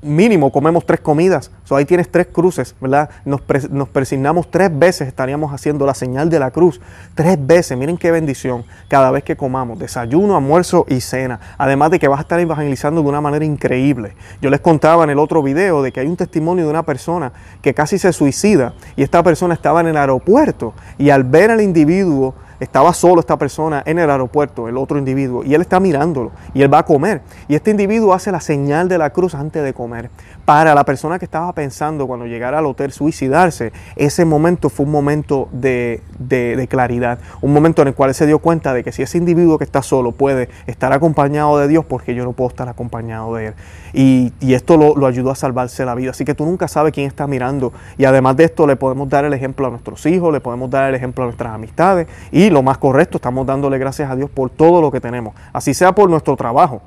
mínimo 0.04 0.52
comemos 0.52 0.86
tres 0.86 1.00
comidas. 1.00 1.50
So, 1.64 1.76
ahí 1.76 1.84
tienes 1.84 2.10
tres 2.10 2.26
cruces, 2.26 2.76
¿verdad? 2.80 3.10
Nos, 3.24 3.40
nos, 3.70 3.88
persignamos 3.88 4.50
tres 4.50 4.70
veces, 4.76 5.08
estaríamos 5.08 5.52
haciendo 5.52 5.86
la 5.86 5.94
señal 5.94 6.30
de 6.30 6.38
la 6.38 6.50
cruz. 6.50 6.80
Tres 7.14 7.38
veces, 7.44 7.76
miren 7.76 7.96
qué 7.96 8.10
bendición. 8.10 8.64
Cada 8.88 9.10
vez 9.10 9.24
que 9.24 9.36
comamos, 9.36 9.78
desayuno, 9.78 10.36
almuerzo 10.36 10.84
y 10.88 11.00
cena. 11.00 11.40
Además 11.58 11.90
de 11.90 11.98
que 11.98 12.08
vas 12.08 12.18
a 12.18 12.22
estar 12.22 12.38
evangelizando 12.38 13.02
de 13.02 13.08
una 13.08 13.20
manera 13.20 13.44
increíble. 13.44 14.14
Yo 14.40 14.50
les 14.50 14.60
contaba 14.60 15.04
en 15.04 15.10
el 15.10 15.18
otro 15.18 15.42
video 15.42 15.82
de 15.82 15.92
que 15.92 16.00
hay 16.00 16.06
un 16.06 16.16
testimonio 16.16 16.64
de 16.64 16.70
una 16.70 16.84
persona 16.84 17.32
que 17.62 17.74
casi 17.74 17.98
se 17.98 18.12
suicida 18.12 18.74
y 18.96 19.02
esta 19.02 19.22
persona 19.22 19.54
estaba 19.54 19.80
en 19.80 19.88
el 19.88 19.96
aeropuerto 19.96 20.74
y 20.98 21.10
al 21.10 21.24
ver 21.24 21.50
al 21.50 21.60
individuo 21.60 22.34
estaba 22.60 22.92
solo 22.94 23.20
esta 23.20 23.38
persona 23.38 23.82
en 23.86 23.98
el 23.98 24.10
aeropuerto, 24.10 24.68
el 24.68 24.76
otro 24.76 24.98
individuo, 24.98 25.44
y 25.44 25.54
él 25.54 25.60
está 25.60 25.80
mirándolo 25.80 26.30
y 26.52 26.62
él 26.62 26.72
va 26.72 26.78
a 26.78 26.84
comer. 26.84 27.22
Y 27.48 27.54
este 27.54 27.70
individuo 27.70 28.14
hace 28.14 28.30
la 28.32 28.40
señal 28.40 28.88
de 28.88 28.98
la 28.98 29.10
cruz 29.10 29.34
antes 29.34 29.62
de 29.62 29.72
comer. 29.74 30.10
Para 30.44 30.74
la 30.74 30.84
persona 30.84 31.18
que 31.18 31.24
estaba 31.24 31.52
pensando 31.52 32.06
cuando 32.06 32.26
llegara 32.26 32.58
al 32.58 32.66
hotel 32.66 32.92
suicidarse, 32.92 33.72
ese 33.96 34.24
momento 34.24 34.68
fue 34.68 34.86
un 34.86 34.92
momento 34.92 35.48
de, 35.52 36.02
claridad, 36.68 37.18
un 37.40 37.52
momento 37.52 37.82
en 37.82 37.88
el 37.88 37.94
cual 37.94 38.10
él 38.10 38.14
se 38.14 38.26
dio 38.26 38.38
cuenta 38.38 38.74
de 38.74 38.84
que 38.84 38.92
si 38.92 39.02
ese 39.02 39.18
individuo 39.18 39.58
que 39.58 39.64
está 39.64 39.82
solo 39.82 40.12
puede 40.12 40.48
estar 40.66 40.92
acompañado 40.92 41.58
de 41.58 41.68
Dios, 41.68 41.84
porque 41.84 42.14
yo 42.14 42.24
no 42.24 42.32
puedo 42.32 42.50
estar 42.50 42.68
acompañado 42.68 43.34
de 43.34 43.46
Él. 43.48 43.54
Y, 43.92 44.32
esto 44.54 44.76
lo, 44.76 44.94
lo 44.94 45.06
ayudó 45.06 45.30
a 45.30 45.34
salvarse 45.34 45.84
la 45.84 45.94
vida. 45.94 46.12
Así 46.12 46.24
que 46.24 46.34
tú 46.34 46.44
nunca 46.44 46.68
sabes 46.68 46.92
quién 46.92 47.06
está 47.06 47.26
mirando. 47.26 47.72
Y 47.98 48.04
además 48.04 48.36
de 48.36 48.44
esto, 48.44 48.66
le 48.66 48.76
podemos 48.76 49.08
dar 49.08 49.24
el 49.24 49.32
ejemplo 49.32 49.66
a 49.66 49.70
nuestros 49.70 50.04
hijos, 50.06 50.32
le 50.32 50.40
podemos 50.40 50.70
dar 50.70 50.88
el 50.88 50.94
ejemplo 50.94 51.24
a 51.24 51.26
nuestras 51.26 51.52
amistades. 51.52 52.06
Y 52.30 52.43
lo 52.50 52.62
más 52.62 52.78
correcto, 52.78 53.18
estamos 53.18 53.46
dándole 53.46 53.78
gracias 53.78 54.10
a 54.10 54.16
Dios 54.16 54.30
por 54.30 54.50
todo 54.50 54.80
lo 54.80 54.90
que 54.90 55.00
tenemos. 55.00 55.34
Así 55.52 55.74
sea 55.74 55.94
por 55.94 56.08
nuestro 56.10 56.36
trabajo, 56.36 56.82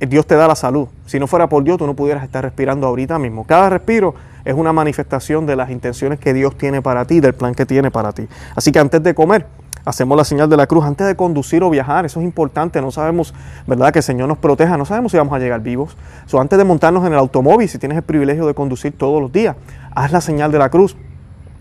Dios 0.00 0.26
te 0.26 0.36
da 0.36 0.46
la 0.46 0.54
salud. 0.54 0.88
Si 1.06 1.18
no 1.18 1.26
fuera 1.26 1.48
por 1.48 1.64
Dios, 1.64 1.78
tú 1.78 1.86
no 1.86 1.94
pudieras 1.94 2.22
estar 2.22 2.44
respirando 2.44 2.86
ahorita 2.86 3.18
mismo. 3.18 3.44
Cada 3.44 3.70
respiro 3.70 4.14
es 4.44 4.54
una 4.54 4.72
manifestación 4.72 5.44
de 5.46 5.56
las 5.56 5.70
intenciones 5.70 6.20
que 6.20 6.32
Dios 6.32 6.56
tiene 6.56 6.82
para 6.82 7.04
ti, 7.04 7.20
del 7.20 7.34
plan 7.34 7.54
que 7.54 7.66
tiene 7.66 7.90
para 7.90 8.12
ti. 8.12 8.28
Así 8.54 8.70
que 8.70 8.78
antes 8.78 9.02
de 9.02 9.14
comer, 9.14 9.46
hacemos 9.84 10.16
la 10.16 10.24
señal 10.24 10.48
de 10.48 10.56
la 10.56 10.66
cruz. 10.66 10.84
Antes 10.84 11.06
de 11.06 11.16
conducir 11.16 11.62
o 11.64 11.70
viajar, 11.70 12.06
eso 12.06 12.20
es 12.20 12.24
importante. 12.24 12.80
No 12.80 12.92
sabemos, 12.92 13.34
¿verdad? 13.66 13.92
Que 13.92 13.98
el 13.98 14.02
Señor 14.04 14.28
nos 14.28 14.38
proteja. 14.38 14.76
No 14.76 14.84
sabemos 14.84 15.10
si 15.10 15.18
vamos 15.18 15.34
a 15.34 15.38
llegar 15.40 15.60
vivos. 15.62 15.96
So, 16.26 16.40
antes 16.40 16.58
de 16.58 16.64
montarnos 16.64 17.04
en 17.04 17.12
el 17.12 17.18
automóvil, 17.18 17.68
si 17.68 17.78
tienes 17.78 17.96
el 17.96 18.04
privilegio 18.04 18.46
de 18.46 18.54
conducir 18.54 18.96
todos 18.96 19.20
los 19.20 19.32
días, 19.32 19.56
haz 19.94 20.12
la 20.12 20.20
señal 20.20 20.52
de 20.52 20.58
la 20.58 20.68
cruz 20.68 20.96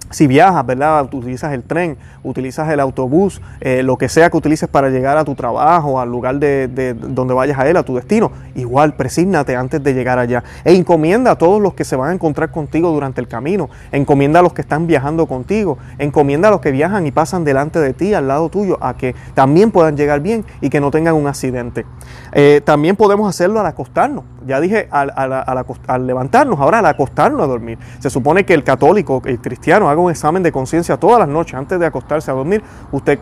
si 0.09 0.27
viajas, 0.27 0.65
¿verdad? 0.65 1.03
Utilizas 1.03 1.53
el 1.53 1.63
tren, 1.63 1.97
utilizas 2.23 2.69
el 2.69 2.79
autobús, 2.79 3.41
eh, 3.61 3.83
lo 3.83 3.97
que 3.97 4.09
sea 4.09 4.29
que 4.29 4.37
utilices 4.37 4.69
para 4.69 4.89
llegar 4.89 5.17
a 5.17 5.25
tu 5.25 5.35
trabajo, 5.35 5.99
al 5.99 6.09
lugar 6.09 6.37
de, 6.39 6.95
donde 6.97 7.33
vayas 7.33 7.59
a 7.59 7.67
él, 7.67 7.77
a 7.77 7.83
tu 7.83 7.95
destino, 7.95 8.31
igual 8.55 8.95
presígnate 8.95 9.55
antes 9.55 9.83
de 9.83 9.93
llegar 9.93 10.19
allá. 10.19 10.43
E 10.63 10.73
encomienda 10.73 11.31
a 11.31 11.37
todos 11.37 11.61
los 11.61 11.73
que 11.73 11.83
se 11.83 11.95
van 11.95 12.09
a 12.09 12.13
encontrar 12.13 12.51
contigo 12.51 12.91
durante 12.91 13.21
el 13.21 13.27
camino. 13.27 13.69
Encomienda 13.91 14.39
a 14.39 14.43
los 14.43 14.53
que 14.53 14.61
están 14.61 14.87
viajando 14.87 15.27
contigo. 15.27 15.77
Encomienda 15.97 16.47
a 16.47 16.51
los 16.51 16.61
que 16.61 16.71
viajan 16.71 17.05
y 17.07 17.11
pasan 17.11 17.43
delante 17.43 17.79
de 17.79 17.93
ti, 17.93 18.13
al 18.13 18.27
lado 18.27 18.49
tuyo, 18.49 18.77
a 18.81 18.95
que 18.95 19.15
también 19.33 19.71
puedan 19.71 19.97
llegar 19.97 20.21
bien 20.21 20.45
y 20.61 20.69
que 20.69 20.79
no 20.79 20.91
tengan 20.91 21.15
un 21.15 21.27
accidente. 21.27 21.85
Eh, 22.33 22.61
también 22.63 22.95
podemos 22.95 23.27
hacerlo 23.29 23.59
al 23.59 23.65
acostarnos. 23.65 24.23
Ya 24.45 24.61
dije 24.61 24.87
al, 24.91 25.11
al, 25.15 26.07
levantarnos, 26.07 26.59
ahora 26.59 26.79
al 26.79 26.85
acostarnos 26.85 27.41
a 27.41 27.47
dormir. 27.47 27.77
Se 27.99 28.09
supone 28.09 28.45
que 28.45 28.53
el 28.53 28.63
católico, 28.63 29.21
el 29.25 29.39
cristiano, 29.39 29.89
un 29.99 30.11
examen 30.11 30.43
de 30.43 30.51
conciencia 30.51 30.97
todas 30.97 31.19
las 31.19 31.27
noches 31.27 31.55
antes 31.55 31.79
de 31.79 31.85
acostarse 31.85 32.31
a 32.31 32.33
dormir. 32.33 32.63
Usted 32.91 33.19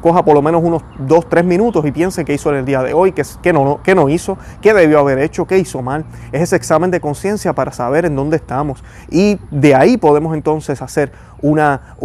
coja 0.00 0.24
por 0.24 0.34
lo 0.34 0.42
menos 0.42 0.62
unos 0.62 0.82
dos, 0.98 1.28
tres 1.28 1.44
minutos 1.44 1.84
y 1.86 1.92
piense 1.92 2.24
qué 2.24 2.34
hizo 2.34 2.50
en 2.50 2.56
el 2.56 2.64
día 2.64 2.82
de 2.82 2.92
hoy, 2.92 3.12
qué, 3.12 3.52
no, 3.52 3.80
qué 3.82 3.94
no 3.94 4.08
hizo, 4.08 4.38
qué 4.60 4.74
debió 4.74 4.98
haber 4.98 5.18
hecho, 5.18 5.46
qué 5.46 5.58
hizo 5.58 5.82
mal. 5.82 6.04
Es 6.32 6.42
ese 6.42 6.56
examen 6.56 6.90
de 6.90 7.00
conciencia 7.00 7.52
para 7.52 7.72
saber 7.72 8.04
en 8.04 8.16
dónde 8.16 8.36
estamos. 8.36 8.82
Y 9.10 9.38
de 9.50 9.74
ahí 9.74 9.96
podemos 9.96 10.34
entonces 10.34 10.82
hacer 10.82 11.12
una, 11.42 11.96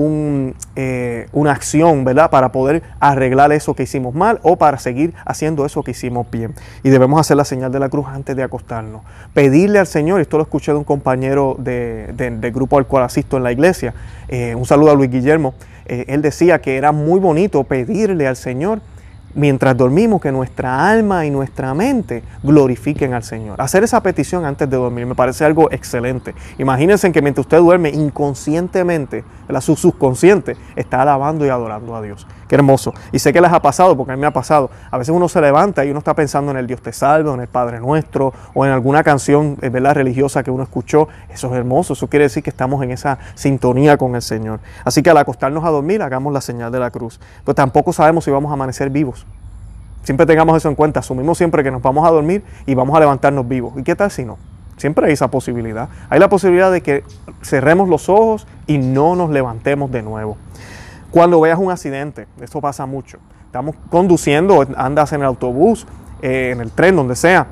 eh, 0.76 1.28
una 1.34 1.52
acción, 1.52 2.06
¿verdad? 2.06 2.30
Para 2.30 2.52
poder 2.52 2.84
arreglar 3.00 3.52
eso 3.52 3.74
que 3.74 3.84
hicimos 3.84 4.14
mal 4.14 4.40
o 4.44 4.56
para 4.56 4.78
seguir 4.80 5.14
haciendo 5.26 5.66
eso 5.66 5.84
que 5.84 5.92
hicimos 5.92 6.30
bien. 6.32 6.54
Y 6.84 6.90
debemos 6.90 7.20
hacer 7.20 7.38
la 7.38 7.46
señal 7.46 7.72
de 7.72 7.80
la 7.80 7.90
cruz 7.90 8.08
antes 8.08 8.36
de 8.36 8.44
acostarnos. 8.44 9.02
Pedirle 9.34 9.80
al 9.80 9.88
Señor, 9.88 10.22
esto 10.22 10.38
lo 10.38 10.44
escuché 10.44 10.72
de 10.72 10.78
un 10.78 10.84
compañero 10.84 11.56
de, 11.60 12.14
del 12.16 12.52
grupo 12.52 12.78
al 12.78 12.88
cual 12.88 13.04
asisto 13.04 13.38
en 13.38 13.44
la 13.44 13.52
iglesia, 13.52 13.94
eh, 14.28 14.56
un 14.56 14.66
saludo 14.66 14.92
a 14.92 14.96
Luis 14.96 15.10
Guillermo, 15.10 15.54
eh, 15.86 16.06
él 16.08 16.22
decía 16.22 16.60
que 16.62 16.78
era 16.78 16.92
muy 16.92 17.20
bonito 17.20 17.64
pedirle 17.64 18.28
al 18.28 18.36
Señor 18.36 18.82
mientras 19.36 19.78
dormimos 19.78 20.22
que 20.22 20.32
nuestra 20.32 20.90
alma 20.90 21.26
y 21.26 21.30
nuestra 21.30 21.74
mente 21.74 22.24
glorifiquen 22.42 23.14
al 23.14 23.24
Señor. 23.24 23.62
Hacer 23.62 23.84
esa 23.84 24.02
petición 24.02 24.46
antes 24.46 24.70
de 24.70 24.78
dormir 24.78 25.06
me 25.06 25.16
parece 25.16 25.46
algo 25.46 25.72
excelente. 25.72 26.34
Imagínense 26.58 27.12
que 27.12 27.22
mientras 27.22 27.46
usted 27.46 27.60
duerme 27.60 27.90
inconscientemente, 27.90 29.24
su 29.62 29.76
subconsciente 29.76 30.56
está 30.76 31.02
alabando 31.02 31.46
y 31.46 31.50
adorando 31.50 31.96
a 31.96 32.02
Dios. 32.02 32.28
Qué 32.48 32.56
hermoso. 32.56 32.94
Y 33.12 33.20
sé 33.20 33.34
que 33.34 33.42
les 33.42 33.52
ha 33.52 33.62
pasado, 33.62 33.98
porque 33.98 34.14
a 34.14 34.16
mí 34.16 34.22
me 34.22 34.28
ha 34.28 34.34
pasado. 34.34 34.70
A 34.92 34.98
veces 34.98 35.14
uno 35.14 35.28
se 35.28 35.42
levanta 35.42 35.84
y 35.84 35.90
uno 35.90 36.00
está 36.00 36.14
pensando 36.14 36.52
en 36.52 36.58
el 36.58 36.68
Dios 36.68 36.82
te 36.82 36.94
salve, 36.94 37.34
en 37.34 37.42
el 37.42 37.48
Padre 37.48 37.80
Nuestro, 37.80 38.34
o 38.54 38.66
en 38.66 38.72
alguna 38.72 39.04
canción 39.04 39.58
eh, 39.62 39.70
¿verdad? 39.70 39.96
religiosa 39.96 40.44
que 40.44 40.52
uno 40.52 40.64
escuchó. 40.64 41.08
Eso 41.30 41.48
es 41.48 41.54
hermoso. 41.54 41.94
Eso 41.94 42.08
quiere 42.08 42.26
decir 42.26 42.44
que 42.44 42.52
estamos 42.52 42.84
en 42.84 42.92
esa 42.92 43.18
sintonía 43.34 43.98
con 43.98 44.16
el 44.16 44.22
Señor. 44.22 44.60
Así 44.84 45.02
que 45.02 45.10
al 45.10 45.18
acostarnos 45.18 45.64
a 45.66 45.70
dormir, 45.70 46.02
hagamos 46.04 46.32
la 46.32 46.42
señal 46.42 46.72
de 46.72 46.80
la 46.80 46.92
cruz. 46.92 47.20
Pero 47.44 47.56
tampoco 47.56 47.92
sabemos 47.94 48.24
si 48.24 48.32
vamos 48.32 48.52
a 48.52 48.54
amanecer 48.54 48.90
vivos. 48.92 49.25
Siempre 50.06 50.26
tengamos 50.28 50.56
eso 50.56 50.70
en 50.70 50.76
cuenta. 50.76 51.02
Asumimos 51.02 51.38
siempre 51.38 51.64
que 51.64 51.72
nos 51.72 51.82
vamos 51.82 52.08
a 52.08 52.12
dormir 52.12 52.44
y 52.66 52.76
vamos 52.76 52.96
a 52.96 53.00
levantarnos 53.00 53.48
vivos. 53.48 53.74
¿Y 53.76 53.84
qué 53.84 53.96
tal 53.96 54.12
si 54.12 54.24
no? 54.24 54.38
Siempre 54.78 55.08
hay 55.08 55.14
esa 55.14 55.30
posibilidad. 55.30 55.90
Hay 56.10 56.20
la 56.20 56.30
posibilidad 56.30 56.72
de 56.72 56.82
que 56.82 57.04
cerremos 57.42 57.90
los 57.90 58.08
ojos 58.08 58.46
y 58.68 58.78
no 58.78 59.16
nos 59.16 59.32
levantemos 59.32 59.92
de 59.92 60.04
nuevo. 60.04 60.38
Cuando 61.10 61.42
veas 61.42 61.58
un 61.58 61.72
accidente, 61.72 62.28
esto 62.40 62.62
pasa 62.62 62.86
mucho. 62.86 63.18
Estamos 63.48 63.76
conduciendo, 63.90 64.64
andas 64.78 65.12
en 65.12 65.22
el 65.22 65.28
autobús, 65.28 65.88
eh, 66.22 66.52
en 66.54 66.62
el 66.62 66.72
tren, 66.72 66.96
donde 66.96 67.16
sea, 67.16 67.48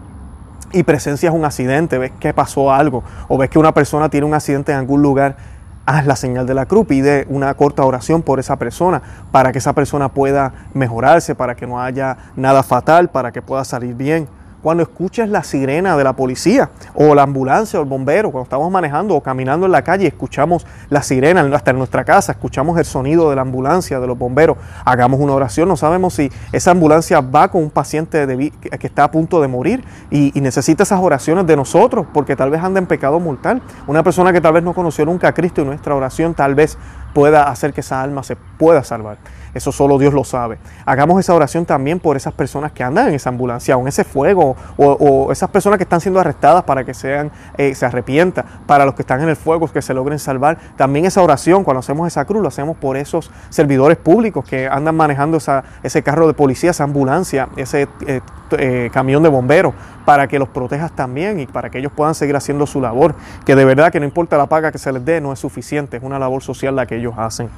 y 0.73 0.83
presencias 0.83 1.33
un 1.33 1.45
accidente, 1.45 1.97
ves 1.97 2.11
que 2.19 2.33
pasó 2.33 2.71
algo, 2.71 3.03
o 3.29 3.37
ves 3.37 3.49
que 3.49 3.57
una 3.57 3.73
persona 3.73 4.09
tiene 4.09 4.27
un 4.27 4.33
accidente 4.33 4.73
en 4.73 4.79
algún 4.79 5.01
lugar, 5.01 5.37
haz 5.85 6.05
la 6.05 6.15
señal 6.15 6.45
de 6.45 6.53
la 6.53 6.65
cruz, 6.65 6.87
pide 6.87 7.25
una 7.29 7.53
corta 7.55 7.83
oración 7.83 8.21
por 8.21 8.39
esa 8.39 8.57
persona, 8.57 9.01
para 9.31 9.51
que 9.51 9.57
esa 9.57 9.73
persona 9.73 10.09
pueda 10.09 10.53
mejorarse, 10.73 11.35
para 11.35 11.55
que 11.55 11.67
no 11.67 11.81
haya 11.81 12.17
nada 12.35 12.63
fatal, 12.63 13.09
para 13.09 13.31
que 13.31 13.41
pueda 13.41 13.63
salir 13.65 13.95
bien 13.95 14.27
cuando 14.63 14.81
escuches 14.81 15.29
la 15.29 15.43
sirena 15.43 15.97
de 15.97 16.03
la 16.03 16.13
policía 16.13 16.69
o 16.95 17.13
la 17.13 17.23
ambulancia 17.23 17.79
o 17.79 17.83
el 17.83 17.89
bombero, 17.89 18.31
cuando 18.31 18.45
estamos 18.45 18.71
manejando 18.71 19.13
o 19.13 19.21
caminando 19.21 19.65
en 19.65 19.73
la 19.73 19.83
calle 19.83 20.07
escuchamos 20.07 20.65
la 20.89 21.03
sirena 21.03 21.41
hasta 21.53 21.71
en 21.71 21.77
nuestra 21.77 22.05
casa, 22.05 22.31
escuchamos 22.31 22.79
el 22.79 22.85
sonido 22.85 23.29
de 23.29 23.35
la 23.35 23.41
ambulancia, 23.41 23.99
de 23.99 24.07
los 24.07 24.17
bomberos, 24.17 24.57
hagamos 24.85 25.19
una 25.19 25.33
oración. 25.33 25.67
No 25.67 25.75
sabemos 25.75 26.13
si 26.13 26.31
esa 26.53 26.71
ambulancia 26.71 27.19
va 27.19 27.51
con 27.51 27.61
un 27.61 27.69
paciente 27.69 28.25
que 28.25 28.87
está 28.87 29.03
a 29.03 29.11
punto 29.11 29.41
de 29.41 29.49
morir 29.49 29.83
y, 30.09 30.37
y, 30.37 30.41
necesita 30.41 30.83
esas 30.83 31.01
oraciones 31.01 31.45
de 31.45 31.55
nosotros 31.57 32.07
porque 32.13 32.35
tal 32.35 32.49
vez 32.49 32.63
anda 32.63 32.79
en 32.79 32.85
pecado 32.85 33.19
mortal. 33.19 33.61
Una 33.85 34.01
persona 34.01 34.31
que 34.31 34.39
tal 34.39 34.53
vez 34.53 34.63
no 34.63 34.73
conoció 34.73 35.05
nunca 35.05 35.27
a 35.27 35.33
Cristo 35.33 35.61
y 35.61 35.65
nuestra 35.65 35.93
oración 35.93 36.33
tal 36.33 36.55
vez 36.55 36.77
pueda 37.13 37.49
hacer 37.49 37.73
que 37.73 37.81
esa 37.81 38.01
alma 38.01 38.23
se 38.23 38.35
pueda 38.35 38.83
salvar. 38.83 39.17
Eso 39.53 39.71
solo 39.71 39.99
Dios 39.99 40.13
lo 40.13 40.23
sabe. 40.23 40.57
Hagamos 40.85 41.19
esa 41.19 41.33
oración 41.33 41.65
también 41.65 41.99
por 41.99 42.17
esas 42.17 42.33
personas 42.33 42.71
que 42.71 42.83
andan 42.83 43.09
en 43.09 43.13
esa 43.13 43.29
ambulancia 43.29 43.77
o 43.77 43.81
en 43.81 43.87
ese 43.87 44.03
fuego 44.03 44.55
o, 44.77 45.31
esas 45.31 45.49
personas 45.49 45.77
que 45.77 45.83
están 45.83 46.01
siendo 46.01 46.19
arrestadas 46.19 46.63
para 46.63 46.83
que 46.83 46.93
sean, 46.93 47.31
eh, 47.57 47.75
se 47.75 47.85
arrepientan, 47.85 48.45
para 48.65 48.85
los 48.85 48.95
que 48.95 49.03
están 49.03 49.21
en 49.21 49.29
el 49.29 49.35
fuego 49.35 49.67
que 49.67 49.81
se 49.81 49.93
logren 49.93 50.17
salvar. 50.17 50.57
También 50.75 51.05
esa 51.05 51.21
oración, 51.21 51.63
cuando 51.63 51.79
hacemos 51.79 52.07
esa 52.07 52.25
cruz, 52.25 52.41
lo 52.41 52.47
hacemos 52.47 52.77
por 52.77 52.97
esos 52.97 53.31
servidores 53.49 53.97
públicos 53.97 54.43
que 54.43 54.67
andan 54.67 54.95
manejando 54.95 55.37
esa, 55.37 55.63
ese 55.83 56.01
carro 56.01 56.27
de 56.27 56.33
policía, 56.33 56.71
esa 56.71 56.83
ambulancia, 56.83 57.49
ese 57.55 57.87
eh, 58.07 58.21
eh, 58.57 58.89
camión 58.93 59.23
de 59.23 59.29
bomberos, 59.29 59.73
para 60.05 60.27
que 60.27 60.39
los 60.39 60.49
protejas 60.49 60.91
también 60.91 61.39
y 61.39 61.47
para 61.47 61.69
que 61.69 61.79
ellos 61.79 61.91
puedan 61.95 62.15
seguir 62.15 62.35
haciendo 62.35 62.65
su 62.67 62.81
labor, 62.81 63.15
que 63.45 63.55
de 63.55 63.65
verdad 63.65 63.91
que 63.91 63.99
no 63.99 64.05
importa 64.05 64.37
la 64.37 64.47
paga 64.47 64.71
que 64.71 64.77
se 64.77 64.91
les 64.91 65.03
dé, 65.03 65.21
no 65.21 65.33
es 65.33 65.39
suficiente, 65.39 65.97
es 65.97 66.03
una 66.03 66.19
labor 66.19 66.41
social 66.41 66.75
la 66.75 66.85
que 66.85 66.97
ellos 66.97 67.13
hacen. 67.17 67.49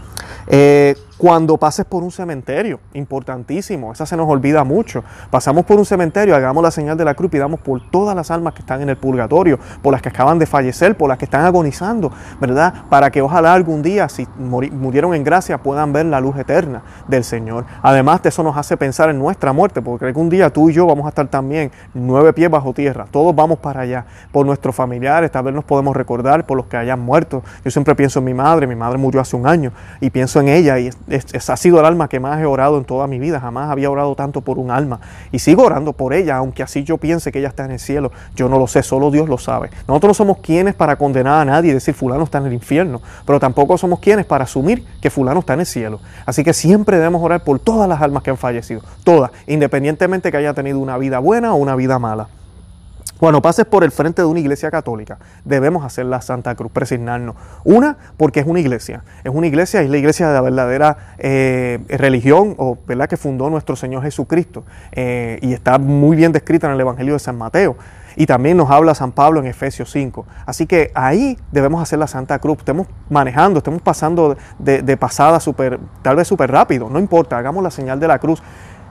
Cuando 1.18 1.58
pases 1.58 1.86
por 1.86 2.04
un 2.04 2.12
cementerio, 2.12 2.80
importantísimo, 2.94 3.94
esa 3.94 4.06
se 4.06 4.18
nos 4.18 4.30
olvida 4.30 4.64
mucho. 4.64 5.04
Pasamos 5.30 5.66
por 5.66 5.78
un 5.78 5.86
cementerio, 5.86 6.36
hagamos 6.36 6.62
la 6.62 6.72
señal 6.72 6.98
de 6.98 7.06
la 7.06 7.14
cruz 7.14 7.34
y 7.34 7.38
damos 7.38 7.62
por 7.62 7.90
todas 7.90 8.16
las 8.16 8.32
almas 8.32 8.54
que 8.54 8.60
están 8.60 8.82
en 8.82 8.90
el 8.90 8.98
purgatorio, 8.98 9.58
por 9.82 9.94
las 9.94 10.02
que 10.02 10.10
acaban 10.10 10.40
de 10.40 10.46
fallecer, 10.46 10.98
por 10.98 11.08
las 11.08 11.18
que 11.18 11.26
están 11.26 11.46
agonizando, 11.46 12.12
¿verdad? 12.42 12.74
Para 12.90 13.10
que 13.12 13.22
ojalá 13.22 13.54
algún 13.54 13.82
día, 13.82 14.10
si 14.10 14.28
murieron 14.38 15.14
en 15.14 15.24
gracia, 15.24 15.58
puedan 15.58 15.94
ver 15.94 16.06
la 16.08 16.20
luz 16.20 16.38
eterna 16.38 16.84
del 17.08 17.24
Señor. 17.24 17.66
Además 17.82 18.22
de 18.22 18.30
eso 18.30 18.44
nos 18.44 18.58
hace 18.58 18.76
pensar 18.76 19.10
en 19.10 19.18
nuestra 19.18 19.54
muerte, 19.54 19.82
porque 19.82 20.06
algún 20.06 20.30
día 20.30 20.50
tú 20.50 20.70
y 20.70 20.74
yo 20.74 20.86
vamos 20.86 21.06
a 21.06 21.10
estar 21.10 21.28
también 21.28 21.72
nueve 21.94 22.34
pies 22.34 22.50
bajo 22.50 22.74
tierra, 22.74 23.06
todos 23.10 23.34
vamos 23.34 23.60
para 23.60 23.82
allá, 23.82 24.06
por 24.34 24.46
nuestros 24.46 24.76
familiares, 24.76 25.32
tal 25.32 25.46
vez 25.46 25.54
nos 25.54 25.64
podemos 25.64 25.96
recordar 25.96 26.46
por 26.46 26.58
los 26.58 26.66
que 26.66 26.76
hayan 26.76 27.00
muerto. 27.00 27.42
Yo 27.64 27.72
siempre 27.72 27.96
pienso 27.96 28.20
en 28.20 28.26
mi 28.26 28.34
madre, 28.34 28.68
mi 28.68 28.76
madre 28.76 28.98
murió 28.98 29.22
hace 29.22 29.36
un 29.36 29.48
año 29.48 29.72
y 30.02 30.10
pienso 30.10 30.42
en 30.42 30.50
ella 30.50 30.78
y 30.78 30.90
es, 31.08 31.50
ha 31.50 31.58
sido 31.58 31.86
alma 31.86 32.08
que 32.08 32.20
más 32.20 32.40
he 32.42 32.46
orado 32.46 32.78
en 32.78 32.86
toda 32.86 33.08
mi 33.08 33.20
vida. 33.20 33.40
Jamás 33.40 33.70
había 33.70 33.90
orado 33.90 34.16
tanto 34.16 34.42
por 34.42 34.58
un 34.58 34.72
alma. 34.72 35.00
Y 35.32 35.40
sigo 35.40 35.64
orando 35.64 35.94
por 35.94 36.14
ella, 36.14 36.38
aunque 36.38 36.64
así 36.64 36.84
yo 36.84 36.98
piense 36.98 37.32
que 37.32 37.40
ella 37.40 37.50
está 37.50 37.66
en 37.66 37.72
el 37.72 37.80
cielo. 37.80 38.12
Yo 38.36 38.50
no 38.50 38.58
lo 38.60 38.68
sé, 38.68 38.84
solo 38.84 39.12
Dios 39.12 39.30
lo 39.30 39.38
sabe. 39.38 39.70
Nosotros 39.88 40.10
no 40.10 40.14
somos 40.14 40.38
quienes 40.40 40.74
para 40.76 40.96
condenar 40.96 41.42
a 41.42 41.46
nadie 41.46 41.72
y 41.72 41.74
decir 41.74 41.94
fulano 41.94 42.24
está 42.24 42.40
en 42.40 42.48
el 42.48 42.54
infierno. 42.54 43.02
Pero 43.26 43.40
tampoco 43.40 43.78
somos 43.78 44.00
quienes 44.00 44.26
para 44.26 44.44
asumir 44.46 44.86
que 45.02 45.10
fulano 45.10 45.40
está 45.40 45.54
en 45.54 45.62
el 45.62 45.66
cielo. 45.66 46.00
Así 46.26 46.44
que 46.44 46.54
siempre 46.54 46.98
debemos 46.98 47.22
orar 47.22 47.44
por 47.44 47.60
todas 47.60 47.88
las 47.88 48.02
almas 48.02 48.24
que 48.24 48.32
han 48.32 48.38
fallecido. 48.38 48.82
Todas, 49.04 49.32
independientemente 49.48 50.32
que 50.32 50.38
haya 50.38 50.54
tenido 50.54 50.80
una 50.80 50.98
vida 50.98 51.20
buena 51.20 51.54
o 51.54 51.58
una 51.58 51.76
vida 51.76 52.00
mala. 52.00 52.28
Cuando 53.20 53.42
pases 53.42 53.66
por 53.66 53.84
el 53.84 53.92
frente 53.92 54.22
de 54.22 54.28
una 54.28 54.40
iglesia 54.40 54.70
católica, 54.70 55.18
debemos 55.46 55.86
hacer 55.86 56.06
la 56.06 56.22
Santa 56.22 56.54
Cruz, 56.56 56.72
presignarnos. 56.72 57.36
Una, 57.64 57.98
porque 58.18 58.42
es 58.42 58.46
una 58.46 58.60
iglesia. 58.60 59.04
Es 59.24 59.34
una 59.34 59.48
iglesia, 59.48 59.82
es 59.82 59.90
la 59.90 59.98
iglesia 59.98 60.28
de 60.28 60.34
la 60.34 60.42
verdadera 60.42 60.98
eh, 61.18 61.80
religión 61.88 62.56
o 62.58 62.78
¿verdad? 62.86 63.08
que 63.08 63.18
fundó 63.18 63.50
nuestro 63.50 63.76
Señor 63.76 64.04
Jesucristo. 64.04 64.64
Eh, 64.92 65.40
y 65.42 65.54
está 65.54 65.78
muy 65.78 66.18
bien 66.18 66.34
descrita 66.34 66.68
en 66.68 66.74
el 66.74 66.82
Evangelio 66.82 67.14
de 67.14 67.20
San 67.20 67.38
Mateo. 67.38 67.78
Y 68.18 68.26
también 68.26 68.58
nos 68.58 68.72
habla 68.72 68.96
San 68.96 69.12
Pablo 69.12 69.40
en 69.42 69.46
Efesios 69.46 69.92
5. 69.92 70.26
Así 70.46 70.66
que 70.66 70.92
ahí 70.96 71.38
debemos 71.52 71.82
hacer 71.82 72.00
la 72.00 72.08
Santa 72.08 72.40
Cruz. 72.40 72.60
Estemos 72.60 72.88
manejando, 73.10 73.60
estemos 73.60 73.82
pasando 73.82 74.38
de, 74.58 74.98
pasada 74.98 75.40
super, 75.40 75.80
tal 76.02 76.16
vez 76.16 76.28
súper 76.28 76.52
rápido. 76.52 76.90
No 76.90 77.00
importa, 77.00 77.38
hagamos 77.38 77.64
la 77.64 77.72
señal 77.72 78.00
de 78.00 78.08
la 78.08 78.20
cruz. 78.20 78.42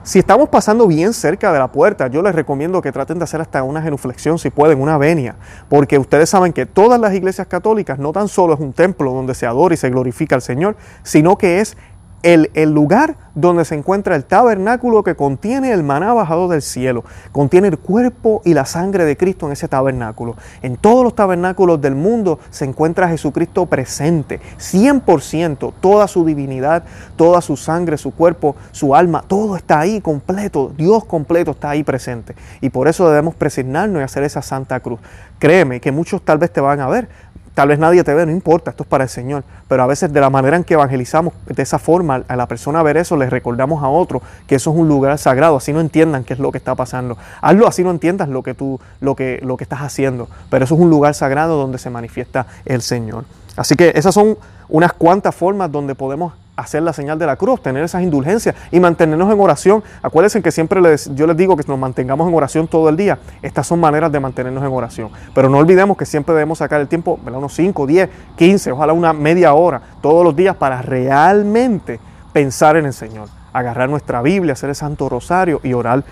Si 0.05 0.19
estamos 0.19 0.49
pasando 0.49 0.85
bien 0.85 1.13
cerca 1.13 1.51
de 1.51 1.57
la 1.57 1.71
puerta, 1.71 2.05
yo 2.09 2.21
les 2.21 2.35
recomiendo 2.35 2.79
que 2.79 2.91
traten 2.91 3.17
de 3.17 3.23
hacer 3.23 3.41
hasta 3.41 3.63
una 3.63 3.81
genuflexión, 3.81 4.37
si 4.37 4.51
pueden, 4.51 4.79
una 4.79 4.99
venia, 4.99 5.35
porque 5.67 5.97
ustedes 5.97 6.29
saben 6.29 6.53
que 6.53 6.67
todas 6.67 6.99
las 6.99 7.15
iglesias 7.15 7.47
católicas 7.47 7.97
no 7.97 8.11
tan 8.13 8.27
solo 8.27 8.53
es 8.53 8.59
un 8.59 8.71
templo 8.71 9.11
donde 9.11 9.33
se 9.33 9.47
adora 9.47 9.73
y 9.73 9.77
se 9.77 9.89
glorifica 9.89 10.35
al 10.35 10.43
Señor, 10.43 10.77
sino 11.01 11.39
que 11.39 11.59
es 11.59 11.75
el, 12.25 12.71
lugar 12.71 13.17
donde 13.35 13.65
se 13.65 13.75
encuentra 13.75 14.15
el 14.15 14.25
tabernáculo 14.25 15.03
que 15.03 15.15
contiene 15.15 15.71
el 15.71 15.83
maná 15.83 16.11
bajado 16.11 16.47
del 16.47 16.63
cielo, 16.63 17.03
contiene 17.31 17.67
el 17.67 17.77
cuerpo 17.77 18.41
y 18.43 18.55
la 18.55 18.65
sangre 18.65 19.05
de 19.05 19.15
Cristo 19.15 19.45
en 19.45 19.51
ese 19.51 19.67
tabernáculo. 19.67 20.35
En 20.63 20.75
todos 20.75 21.03
los 21.03 21.13
tabernáculos 21.13 21.79
del 21.79 21.93
mundo 21.93 22.39
se 22.49 22.65
encuentra 22.65 23.09
Jesucristo 23.09 23.67
presente, 23.67 24.39
100%, 24.57 25.73
toda 25.79 26.07
su 26.07 26.25
divinidad, 26.25 26.83
toda 27.15 27.41
su 27.41 27.57
sangre, 27.57 27.99
su 27.99 28.09
cuerpo, 28.09 28.55
su 28.71 28.95
alma, 28.95 29.23
todo 29.27 29.55
está 29.55 29.79
ahí 29.79 30.01
completo, 30.01 30.71
Dios 30.75 31.05
completo 31.05 31.51
está 31.51 31.69
ahí 31.69 31.83
presente. 31.83 32.35
Y 32.59 32.71
por 32.71 32.87
eso 32.87 33.07
debemos 33.07 33.35
presignarnos 33.35 34.01
y 34.01 34.03
hacer 34.03 34.23
esa 34.23 34.41
santa 34.41 34.79
cruz. 34.79 34.99
Créeme 35.37 35.79
que 35.79 35.91
muchos 35.91 36.23
tal 36.23 36.39
vez 36.39 36.51
te 36.51 36.61
van 36.61 36.79
a 36.79 36.87
ver, 36.87 37.07
Tal 37.55 37.69
vez 37.69 37.79
nadie 37.79 38.03
te 38.03 38.13
ve, 38.13 38.25
no 38.25 38.33
importa, 38.33 38.71
esto 38.71 38.83
es 38.83 38.89
para 38.89 39.05
el 39.05 39.09
Señor. 39.09 39.45
Pero 39.69 39.81
a 39.81 39.87
veces 39.87 40.11
de 40.11 40.19
la 40.19 40.29
manera 40.29 40.57
en 40.57 40.65
que 40.65 40.73
evangelizamos, 40.73 41.33
de 41.47 41.63
esa 41.63 41.79
forma, 41.79 42.23
a 42.27 42.35
la 42.35 42.47
persona 42.47 42.83
ver 42.83 42.97
eso, 42.97 43.15
les 43.15 43.29
recordamos 43.29 43.81
a 43.81 43.87
otro 43.87 44.21
que 44.45 44.55
eso 44.55 44.71
es 44.71 44.77
un 44.77 44.89
lugar 44.89 45.17
sagrado, 45.17 45.55
así 45.55 45.71
no 45.71 45.79
entiendan 45.79 46.25
qué 46.25 46.33
es 46.33 46.39
lo 46.39 46.51
que 46.51 46.57
está 46.57 46.75
pasando. 46.75 47.17
Hazlo 47.41 47.65
así 47.65 47.81
no 47.81 47.91
entiendas 47.91 48.27
lo 48.27 48.43
que 48.43 48.53
tú, 48.53 48.81
lo 48.99 49.15
que, 49.15 49.39
lo 49.41 49.55
que 49.55 49.63
estás 49.63 49.79
haciendo. 49.79 50.27
Pero 50.49 50.65
eso 50.65 50.75
es 50.75 50.81
un 50.81 50.89
lugar 50.89 51.13
sagrado 51.13 51.57
donde 51.57 51.77
se 51.77 51.89
manifiesta 51.89 52.45
el 52.65 52.81
Señor. 52.81 53.23
Así 53.55 53.75
que 53.75 53.93
esas 53.95 54.13
son 54.13 54.37
unas 54.67 54.91
cuantas 54.91 55.33
formas 55.33 55.71
donde 55.71 55.95
podemos 55.95 56.33
hacer 56.55 56.83
la 56.83 56.93
señal 56.93 57.19
de 57.19 57.25
la 57.25 57.35
cruz, 57.35 57.61
tener 57.61 57.83
esas 57.83 58.01
indulgencias 58.01 58.55
y 58.71 58.79
mantenernos 58.79 59.31
en 59.31 59.39
oración. 59.39 59.83
Acuérdense 60.01 60.41
que 60.41 60.51
siempre 60.51 60.81
les, 60.81 61.13
yo 61.15 61.27
les 61.27 61.37
digo 61.37 61.55
que 61.55 61.63
nos 61.67 61.77
mantengamos 61.77 62.27
en 62.27 62.33
oración 62.33 62.67
todo 62.67 62.89
el 62.89 62.97
día. 62.97 63.19
Estas 63.41 63.67
son 63.67 63.79
maneras 63.79 64.11
de 64.11 64.19
mantenernos 64.19 64.63
en 64.63 64.71
oración. 64.71 65.09
Pero 65.33 65.49
no 65.49 65.57
olvidemos 65.57 65.97
que 65.97 66.05
siempre 66.05 66.33
debemos 66.33 66.59
sacar 66.59 66.81
el 66.81 66.87
tiempo, 66.87 67.19
unos 67.25 67.53
5, 67.53 67.85
10, 67.85 68.09
15, 68.35 68.71
ojalá 68.71 68.93
una 68.93 69.13
media 69.13 69.53
hora 69.53 69.81
todos 70.01 70.23
los 70.23 70.35
días 70.35 70.55
para 70.55 70.81
realmente 70.81 71.99
pensar 72.33 72.77
en 72.77 72.85
el 72.85 72.93
Señor. 72.93 73.29
Agarrar 73.53 73.89
nuestra 73.89 74.21
Biblia, 74.21 74.53
hacer 74.53 74.69
el 74.69 74.75
Santo 74.75 75.07
Rosario 75.09 75.61
y 75.63 75.73
orar 75.73 76.03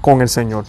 con 0.00 0.20
el 0.20 0.28
Señor. 0.28 0.64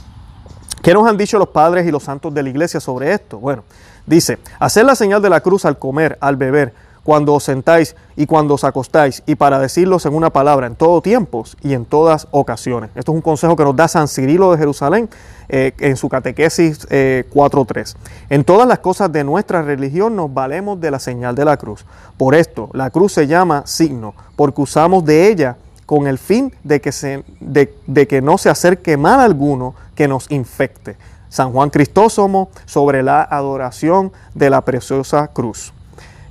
¿Qué 0.82 0.94
nos 0.94 1.08
han 1.08 1.18
dicho 1.18 1.38
los 1.38 1.50
padres 1.50 1.86
y 1.86 1.92
los 1.92 2.04
santos 2.04 2.34
de 2.34 2.42
la 2.42 2.50
iglesia 2.50 2.80
sobre 2.80 3.12
esto? 3.12 3.38
Bueno, 3.38 3.64
dice, 4.06 4.40
hacer 4.60 4.86
la 4.86 4.96
señal 4.96 5.22
de 5.22 5.30
la 5.30 5.42
cruz 5.42 5.66
al 5.66 5.78
comer, 5.78 6.18
al 6.22 6.38
beber, 6.38 6.74
cuando 7.10 7.34
os 7.34 7.44
sentáis 7.44 7.96
y 8.16 8.28
cuando 8.28 8.54
os 8.54 8.63
acostáis, 8.63 9.24
y 9.25 9.34
para 9.34 9.58
decirlos 9.58 10.06
en 10.06 10.13
una 10.13 10.30
palabra, 10.30 10.68
en 10.68 10.75
todo 10.75 11.01
tiempo 11.01 11.44
y 11.63 11.74
en 11.74 11.86
todas 11.86 12.28
ocasiones. 12.30 12.92
Esto 12.94 13.13
es 13.13 13.16
un 13.16 13.24
consejo 13.24 13.56
que 13.56 13.63
nos 13.63 13.75
da 13.75 13.88
San 13.88 14.08
Cirilo 14.08 14.51
de 14.51 14.60
Jerusalén 14.60 15.10
eh, 15.48 15.74
en 15.80 15.98
su 15.98 16.08
catequesis 16.08 16.88
4.3. 16.88 17.96
Eh, 17.96 17.98
en 18.30 18.44
todas 18.44 18.68
las 18.68 18.78
cosas 18.78 19.12
de 19.12 19.24
nuestra 19.24 19.63
religión 19.63 20.16
nos 20.16 20.32
valemos 20.32 20.80
de 20.80 20.92
la 20.92 21.00
señal 21.00 21.34
de 21.34 21.46
la 21.46 21.58
cruz. 21.58 21.84
Por 22.16 22.36
esto, 22.36 22.70
la 22.74 22.92
cruz 22.92 23.13
se 23.13 23.25
llama 23.25 23.63
signo, 23.66 24.13
porque 24.36 24.62
usamos 24.62 25.04
de 25.04 25.32
ella 25.32 25.58
con 25.88 26.06
el 26.06 26.20
fin 26.20 26.54
de 26.63 26.80
que, 26.80 26.92
se, 26.92 27.24
de, 27.39 27.74
de 27.88 28.08
que 28.08 28.22
no 28.22 28.38
se 28.38 28.51
acerque 28.51 28.98
mal 28.98 29.20
alguno 29.20 29.74
que 29.96 30.08
nos 30.08 30.30
infecte. 30.30 30.96
San 31.30 31.54
Juan 31.54 31.72
Cristóstomo 31.72 32.50
sobre 32.68 33.01
la 33.01 33.24
adoración 33.24 34.12
de 34.36 34.51
la 34.51 34.62
preciosa 34.62 35.30
cruz. 35.30 35.74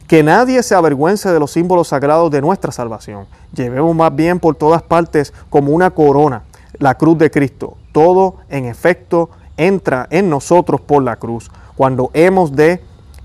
Que 0.09 0.25
nadie 0.25 0.63
se 0.65 0.75
avergüence 0.75 1.31
de 1.31 1.39
los 1.39 1.53
símbolos 1.53 1.89
sagrados 1.89 2.31
de 2.33 2.41
nuestra 2.41 2.73
salvación. 2.73 3.27
Llevemos 3.53 3.95
más 3.95 4.15
bien 4.17 4.41
por 4.41 4.57
todas 4.57 4.83
partes 4.83 5.33
como 5.51 5.73
una 5.73 5.91
corona 5.91 6.43
la 6.79 6.97
cruz 6.97 7.19
de 7.19 7.31
Cristo. 7.31 7.77
Todo, 7.93 8.37
en 8.49 8.65
efecto, 8.65 9.31
entra 9.57 10.07
en 10.11 10.31
nosotros 10.31 10.81
por 10.81 11.03
la 11.03 11.17
cruz. 11.17 11.51
Cuando 11.77 12.11
hemos 12.15 12.55
de 12.55 12.83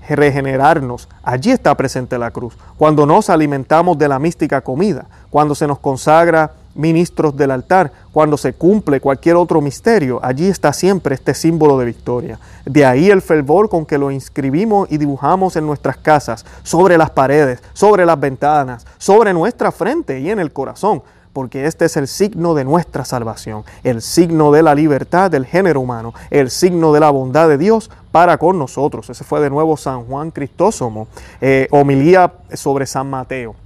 regenerarnos, 0.08 1.08
allí 1.22 1.50
está 1.50 1.74
presente 1.76 2.18
la 2.18 2.30
cruz. 2.30 2.56
Cuando 2.76 3.06
nos 3.06 3.30
alimentamos 3.30 3.96
de 3.98 4.08
la 4.08 4.18
mística 4.18 4.60
comida, 4.60 5.06
cuando 5.30 5.54
se 5.54 5.66
nos 5.66 5.78
consagra 5.78 6.52
ministros 6.74 7.36
del 7.36 7.50
altar, 7.50 7.92
cuando 8.12 8.36
se 8.36 8.52
cumple 8.52 9.00
cualquier 9.00 9.36
otro 9.36 9.60
misterio, 9.60 10.20
allí 10.22 10.46
está 10.46 10.72
siempre 10.72 11.14
este 11.14 11.34
símbolo 11.34 11.78
de 11.78 11.86
victoria. 11.86 12.38
De 12.64 12.84
ahí 12.84 13.10
el 13.10 13.22
fervor 13.22 13.68
con 13.68 13.84
que 13.84 13.98
lo 13.98 14.10
inscribimos 14.10 14.90
y 14.90 14.98
dibujamos 14.98 15.56
en 15.56 15.66
nuestras 15.66 15.96
casas, 15.96 16.44
sobre 16.62 16.96
las 16.96 17.10
paredes, 17.10 17.62
sobre 17.72 18.06
las 18.06 18.18
ventanas, 18.18 18.86
sobre 18.98 19.32
nuestra 19.32 19.72
frente 19.72 20.20
y 20.20 20.30
en 20.30 20.38
el 20.38 20.52
corazón, 20.52 21.02
porque 21.32 21.66
este 21.66 21.84
es 21.84 21.96
el 21.96 22.06
signo 22.06 22.54
de 22.54 22.64
nuestra 22.64 23.04
salvación, 23.04 23.64
el 23.82 24.00
signo 24.00 24.52
de 24.52 24.62
la 24.62 24.74
libertad 24.74 25.30
del 25.30 25.44
género 25.44 25.80
humano, 25.80 26.14
el 26.30 26.50
signo 26.50 26.92
de 26.92 27.00
la 27.00 27.10
bondad 27.10 27.48
de 27.48 27.58
Dios 27.58 27.90
para 28.12 28.38
con 28.38 28.58
nosotros. 28.58 29.10
Ese 29.10 29.24
fue 29.24 29.40
de 29.40 29.50
nuevo 29.50 29.76
San 29.76 30.04
Juan 30.04 30.30
Cristóstomo, 30.30 31.08
eh, 31.40 31.66
homilía 31.72 32.32
sobre 32.52 32.86
San 32.86 33.10
Mateo. 33.10 33.56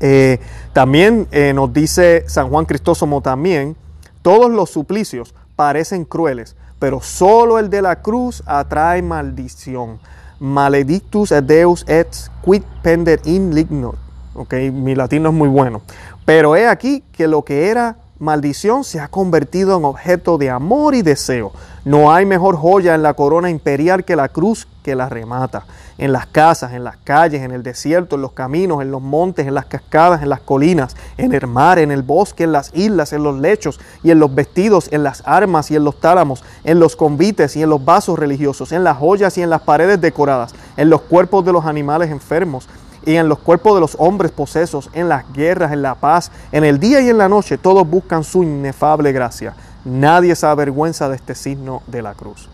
Eh, 0.00 0.38
también 0.72 1.26
eh, 1.30 1.52
nos 1.52 1.72
dice 1.72 2.24
San 2.28 2.48
Juan 2.48 2.64
Cristóstomo 2.64 3.20
también, 3.20 3.76
todos 4.22 4.50
los 4.50 4.70
suplicios 4.70 5.34
parecen 5.56 6.04
crueles, 6.04 6.56
pero 6.78 7.00
solo 7.00 7.58
el 7.58 7.70
de 7.70 7.82
la 7.82 8.02
cruz 8.02 8.42
atrae 8.46 9.02
maldición. 9.02 9.98
Maledictus 10.40 11.32
et 11.32 11.44
Deus 11.44 11.84
et 11.88 12.08
quid 12.44 12.62
pender 12.82 13.20
in 13.24 13.54
ligno. 13.54 13.94
Ok, 14.34 14.54
mi 14.72 14.94
latino 14.94 15.30
es 15.30 15.34
muy 15.34 15.48
bueno. 15.48 15.82
Pero 16.24 16.54
he 16.54 16.68
aquí 16.68 17.02
que 17.12 17.26
lo 17.26 17.42
que 17.42 17.68
era 17.68 17.96
maldición 18.18 18.84
se 18.84 19.00
ha 19.00 19.08
convertido 19.08 19.76
en 19.76 19.84
objeto 19.84 20.38
de 20.38 20.50
amor 20.50 20.94
y 20.94 21.02
deseo. 21.02 21.52
No 21.84 22.12
hay 22.12 22.26
mejor 22.26 22.56
joya 22.56 22.94
en 22.94 23.02
la 23.02 23.14
corona 23.14 23.50
imperial 23.50 24.04
que 24.04 24.16
la 24.16 24.28
cruz 24.28 24.66
que 24.82 24.94
la 24.94 25.08
remata 25.08 25.64
en 25.98 26.12
las 26.12 26.26
casas, 26.26 26.72
en 26.72 26.84
las 26.84 26.96
calles, 26.96 27.42
en 27.42 27.50
el 27.50 27.64
desierto, 27.64 28.16
en 28.16 28.22
los 28.22 28.32
caminos, 28.32 28.80
en 28.80 28.90
los 28.90 29.02
montes, 29.02 29.46
en 29.46 29.54
las 29.54 29.66
cascadas, 29.66 30.22
en 30.22 30.28
las 30.28 30.40
colinas, 30.40 30.96
en 31.16 31.34
el 31.34 31.46
mar, 31.48 31.78
en 31.80 31.90
el 31.90 32.02
bosque, 32.02 32.44
en 32.44 32.52
las 32.52 32.74
islas, 32.74 33.12
en 33.12 33.24
los 33.24 33.38
lechos 33.38 33.80
y 34.04 34.12
en 34.12 34.20
los 34.20 34.32
vestidos, 34.34 34.88
en 34.92 35.02
las 35.02 35.22
armas 35.26 35.70
y 35.70 35.76
en 35.76 35.84
los 35.84 36.00
tálamos, 36.00 36.44
en 36.64 36.78
los 36.78 36.94
convites 36.94 37.56
y 37.56 37.62
en 37.62 37.70
los 37.70 37.84
vasos 37.84 38.18
religiosos, 38.18 38.70
en 38.72 38.84
las 38.84 38.96
joyas 38.96 39.36
y 39.36 39.42
en 39.42 39.50
las 39.50 39.62
paredes 39.62 40.00
decoradas, 40.00 40.54
en 40.76 40.88
los 40.88 41.02
cuerpos 41.02 41.44
de 41.44 41.52
los 41.52 41.66
animales 41.66 42.10
enfermos 42.10 42.68
y 43.08 43.16
en 43.16 43.26
los 43.26 43.38
cuerpos 43.38 43.74
de 43.74 43.80
los 43.80 43.96
hombres 43.98 44.30
posesos, 44.32 44.90
en 44.92 45.08
las 45.08 45.24
guerras, 45.32 45.72
en 45.72 45.80
la 45.80 45.94
paz, 45.94 46.30
en 46.52 46.62
el 46.62 46.78
día 46.78 47.00
y 47.00 47.08
en 47.08 47.16
la 47.16 47.26
noche, 47.26 47.56
todos 47.56 47.88
buscan 47.88 48.22
su 48.22 48.42
inefable 48.42 49.12
gracia. 49.12 49.54
Nadie 49.86 50.36
se 50.36 50.44
avergüenza 50.46 51.08
de 51.08 51.16
este 51.16 51.34
signo 51.34 51.82
de 51.86 52.02
la 52.02 52.12
cruz. 52.12 52.50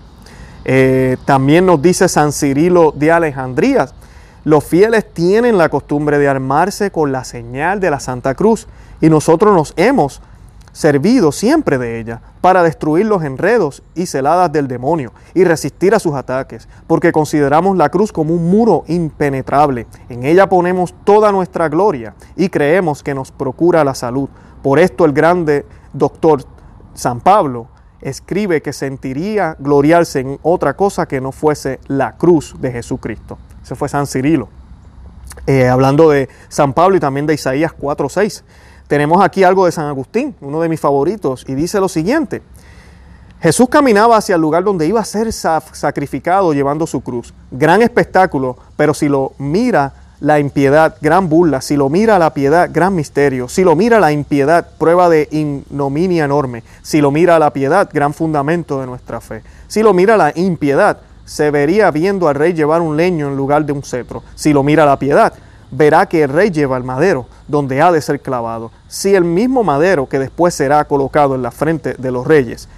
Eh, 0.65 1.17
también 1.25 1.67
nos 1.67 1.83
dice 1.83 2.09
San 2.09 2.33
Cirilo 2.33 2.93
de 2.95 3.11
Alejandría, 3.11 3.89
los 4.45 4.63
fieles 4.63 5.13
tienen 5.13 5.59
la 5.59 5.69
costumbre 5.71 6.19
de 6.21 6.29
armarse 6.29 6.93
con 6.93 7.11
la 7.11 7.25
señal 7.25 7.81
de 7.81 7.91
la 7.91 7.99
Santa 7.99 8.37
Cruz 8.37 8.69
y 9.01 9.09
nosotros 9.09 9.57
nos 9.57 9.75
hemos 9.77 10.23
servido 10.75 11.31
siempre 11.31 11.79
de 11.79 12.01
ella 12.01 12.21
para 12.41 12.65
destruir 12.65 13.07
los 13.07 13.23
enredos 13.23 13.83
y 13.95 14.07
celadas 14.07 14.53
del 14.53 14.67
demonio 14.67 15.13
y 15.33 15.45
resistir 15.45 15.95
a 15.95 16.01
sus 16.01 16.15
ataques, 16.15 16.69
porque 16.89 17.13
consideramos 17.13 17.77
la 17.77 17.89
cruz 17.89 18.13
como 18.13 18.35
un 18.35 18.51
muro 18.51 18.83
impenetrable. 18.89 19.87
En 20.09 20.25
ella 20.25 20.49
ponemos 20.49 20.93
toda 21.05 21.31
nuestra 21.31 21.69
gloria 21.69 22.15
y 22.37 22.49
creemos 22.49 23.05
que 23.05 23.15
nos 23.15 23.31
procura 23.31 23.85
la 23.85 23.95
salud. 23.95 24.29
Por 24.63 24.81
esto 24.81 25.05
el 25.05 25.13
grande 25.13 25.65
doctor 25.93 26.43
San 26.93 27.21
Pablo 27.21 27.69
escribe 28.01 28.61
que 28.61 28.73
sentiría 28.73 29.57
gloriarse 29.61 30.21
en 30.21 30.39
otra 30.43 30.75
cosa 30.75 31.07
que 31.07 31.21
no 31.21 31.31
fuese 31.31 31.79
la 31.87 32.17
cruz 32.17 32.57
de 32.59 32.73
Jesucristo. 32.73 33.39
Ese 33.63 33.77
fue 33.77 33.89
San 33.89 34.09
Cirilo. 34.09 34.49
Eh, 35.47 35.69
hablando 35.69 36.11
de 36.11 36.29
San 36.49 36.73
Pablo 36.73 36.97
y 36.97 37.01
también 37.01 37.27
de 37.27 37.35
Isaías 37.35 37.73
4.6. 37.73 38.43
Tenemos 38.87 39.25
aquí 39.25 39.45
algo 39.45 39.67
de 39.67 39.73
San 39.73 39.87
Agustín, 39.87 40.35
uno 40.41 40.61
de 40.61 40.69
mis 40.69 40.81
favoritos, 40.81 41.45
y 41.49 41.55
dice 41.55 41.81
lo 41.81 41.89
siguiente. 41.89 42.43
Jesús 43.41 43.69
caminaba 43.69 44.17
hacia 44.17 44.37
el 44.37 44.41
lugar 44.41 44.65
donde 44.65 44.87
iba 44.87 45.01
a 45.01 45.05
ser 45.05 45.31
sacrificado 45.33 46.53
llevando 46.55 46.87
su 46.87 47.03
cruz. 47.03 47.35
Gran 47.51 47.83
espectáculo, 47.83 48.57
pero 48.77 48.95
si 48.95 49.09
lo 49.09 49.33
mira 49.39 49.93
la 50.21 50.39
impiedad, 50.39 50.97
gran 51.03 51.29
burla. 51.29 51.61
Si 51.61 51.77
lo 51.77 51.91
mira 51.91 52.19
la 52.19 52.33
piedad, 52.33 52.71
gran 52.73 52.95
misterio. 52.95 53.49
Si 53.49 53.63
lo 53.63 53.77
mira 53.77 54.01
la 54.01 54.13
impiedad, 54.13 54.67
prueba 54.79 55.11
de 55.11 55.29
ignominia 55.31 56.25
enorme. 56.25 56.63
Si 56.83 57.03
lo 57.03 57.11
mira 57.11 57.39
la 57.39 57.53
piedad, 57.53 57.91
gran 57.93 58.15
fundamento 58.15 58.81
de 58.81 58.87
nuestra 58.87 59.21
fe. 59.21 59.43
Si 59.69 59.83
lo 59.83 59.93
mira 59.93 60.17
la 60.17 60.33
impiedad, 60.35 60.99
se 61.27 61.51
vería 61.51 61.91
viendo 61.91 62.29
al 62.29 62.37
rey 62.37 62.55
llevar 62.55 62.81
un 62.81 62.97
leño 62.97 63.29
en 63.29 63.37
lugar 63.37 63.67
de 63.67 63.73
un 63.73 63.83
cetro. 63.83 64.23
Si 64.35 64.55
lo 64.55 64.63
mira 64.63 64.87
la 64.87 64.99
piedad, 64.99 65.35
verá 65.77 66.07
que 66.07 66.23
el 66.23 66.29
rey 66.31 66.51
lleva 66.51 66.77
el 66.77 66.85
madero, 66.85 67.27
donde 67.49 67.83
ha 67.83 67.93
de 67.93 68.01
ser 68.01 68.21
clavado. 68.21 68.71
Si 68.89 69.15
el 69.15 69.25
mismo 69.25 69.65
madero 69.65 70.09
que 70.09 70.19
después 70.19 70.55
será 70.55 70.85
colocado 70.85 71.35
en 71.35 71.43
la 71.43 71.51
frente 71.51 71.95
de 71.95 72.11
los 72.11 72.27
reyes, 72.27 72.69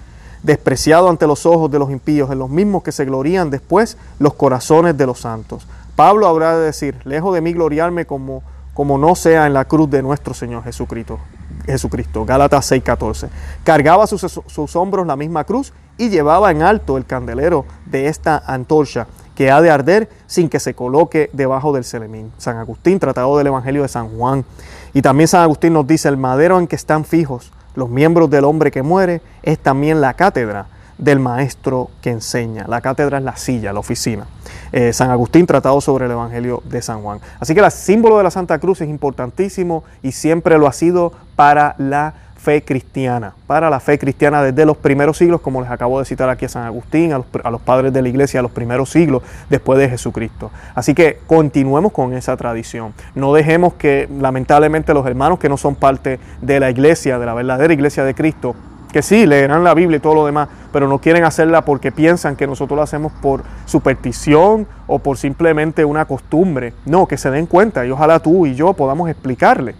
despreciado 0.42 1.08
ante 1.08 1.26
los 1.26 1.44
ojos 1.46 1.70
de 1.70 1.78
los 1.78 1.90
impíos, 1.90 2.30
en 2.30 2.38
los 2.38 2.50
mismos 2.50 2.82
que 2.82 2.92
se 2.92 3.04
glorían 3.04 3.50
después 3.50 3.96
los 4.18 4.34
corazones 4.34 4.96
de 4.96 5.06
los 5.06 5.20
santos. 5.20 5.66
Pablo 5.94 6.26
habrá 6.26 6.56
de 6.56 6.66
decir, 6.66 6.96
lejos 7.04 7.34
de 7.34 7.40
mí 7.40 7.52
gloriarme 7.52 8.06
como, 8.06 8.42
como 8.74 8.98
no 8.98 9.14
sea 9.14 9.46
en 9.46 9.54
la 9.54 9.64
cruz 9.64 9.90
de 9.90 10.02
nuestro 10.02 10.34
Señor 10.34 10.62
Jesucristo. 10.64 11.18
Jesucristo, 11.64 12.24
Gálatas 12.24 12.70
6:14. 12.70 13.28
Cargaba 13.64 14.06
sus, 14.06 14.20
sus 14.46 14.76
hombros 14.76 15.06
la 15.06 15.16
misma 15.16 15.44
cruz 15.44 15.72
y 15.98 16.10
llevaba 16.10 16.50
en 16.50 16.62
alto 16.62 16.96
el 16.96 17.06
candelero 17.06 17.64
de 17.86 18.06
esta 18.06 18.42
antorcha 18.46 19.06
que 19.36 19.52
ha 19.52 19.60
de 19.60 19.70
arder 19.70 20.08
sin 20.26 20.48
que 20.48 20.58
se 20.58 20.74
coloque 20.74 21.30
debajo 21.32 21.72
del 21.72 21.84
celemín. 21.84 22.32
San 22.38 22.56
Agustín, 22.56 22.98
tratado 22.98 23.38
del 23.38 23.46
Evangelio 23.46 23.82
de 23.82 23.88
San 23.88 24.08
Juan. 24.08 24.44
Y 24.92 25.02
también 25.02 25.28
San 25.28 25.42
Agustín 25.42 25.74
nos 25.74 25.86
dice, 25.86 26.08
el 26.08 26.16
madero 26.16 26.58
en 26.58 26.66
que 26.66 26.74
están 26.74 27.04
fijos 27.04 27.52
los 27.76 27.90
miembros 27.90 28.30
del 28.30 28.44
hombre 28.44 28.70
que 28.70 28.82
muere 28.82 29.20
es 29.42 29.58
también 29.58 30.00
la 30.00 30.14
cátedra 30.14 30.66
del 30.98 31.20
maestro 31.20 31.90
que 32.00 32.10
enseña. 32.10 32.64
La 32.66 32.80
cátedra 32.80 33.18
es 33.18 33.24
la 33.24 33.36
silla, 33.36 33.72
la 33.72 33.80
oficina. 33.80 34.26
Eh, 34.72 34.94
San 34.94 35.10
Agustín 35.10 35.46
tratado 35.46 35.80
sobre 35.82 36.06
el 36.06 36.12
Evangelio 36.12 36.62
de 36.64 36.80
San 36.80 37.02
Juan. 37.02 37.20
Así 37.38 37.54
que 37.54 37.60
el 37.60 37.70
símbolo 37.70 38.16
de 38.16 38.24
la 38.24 38.30
Santa 38.30 38.58
Cruz 38.58 38.80
es 38.80 38.88
importantísimo 38.88 39.84
y 40.02 40.12
siempre 40.12 40.58
lo 40.58 40.66
ha 40.66 40.72
sido 40.72 41.12
para 41.36 41.74
la 41.76 42.14
fe 42.46 42.62
cristiana, 42.62 43.34
para 43.48 43.68
la 43.68 43.80
fe 43.80 43.98
cristiana 43.98 44.40
desde 44.40 44.64
los 44.64 44.76
primeros 44.76 45.18
siglos, 45.18 45.40
como 45.40 45.62
les 45.62 45.68
acabo 45.68 45.98
de 45.98 46.04
citar 46.04 46.28
aquí 46.28 46.44
a 46.44 46.48
San 46.48 46.62
Agustín, 46.62 47.12
a 47.12 47.18
los, 47.50 47.60
padres 47.60 47.92
de 47.92 48.00
la 48.02 48.08
iglesia, 48.08 48.38
a 48.38 48.42
los 48.44 48.52
primeros 48.52 48.88
siglos 48.88 49.24
después 49.50 49.80
de 49.80 49.88
Jesucristo. 49.88 50.52
Así 50.76 50.94
que 50.94 51.18
continuemos 51.26 51.90
con 51.90 52.14
esa 52.14 52.36
tradición. 52.36 52.94
No 53.16 53.34
dejemos 53.34 53.74
que 53.74 54.08
lamentablemente 54.20 54.94
los 54.94 55.04
hermanos 55.08 55.40
que 55.40 55.48
no 55.48 55.56
son 55.56 55.74
parte 55.74 56.20
de 56.40 56.60
la 56.60 56.70
iglesia, 56.70 57.18
de 57.18 57.26
la 57.26 57.34
verdadera 57.34 57.74
iglesia 57.74 58.04
de 58.04 58.14
Cristo, 58.14 58.54
que 58.92 59.02
sí, 59.02 59.26
leerán 59.26 59.64
la 59.64 59.74
Biblia 59.74 59.96
y 59.96 60.00
todo 60.00 60.14
lo 60.14 60.24
demás, 60.24 60.48
pero 60.72 60.86
no 60.86 61.00
quieren 61.00 61.24
hacerla 61.24 61.64
porque 61.64 61.90
piensan 61.90 62.36
que 62.36 62.46
nosotros 62.46 62.76
lo 62.76 62.82
hacemos 62.82 63.10
por 63.20 63.42
superstición 63.64 64.68
o 64.86 65.00
por 65.00 65.18
simplemente 65.18 65.84
una 65.84 66.04
costumbre. 66.04 66.74
No, 66.84 67.08
que 67.08 67.18
se 67.18 67.28
den 67.32 67.46
cuenta 67.46 67.84
y 67.84 67.90
ojalá 67.90 68.20
tú 68.20 68.46
y 68.46 68.54
yo 68.54 68.72
podamos 68.74 69.10
explicarle 69.10 69.74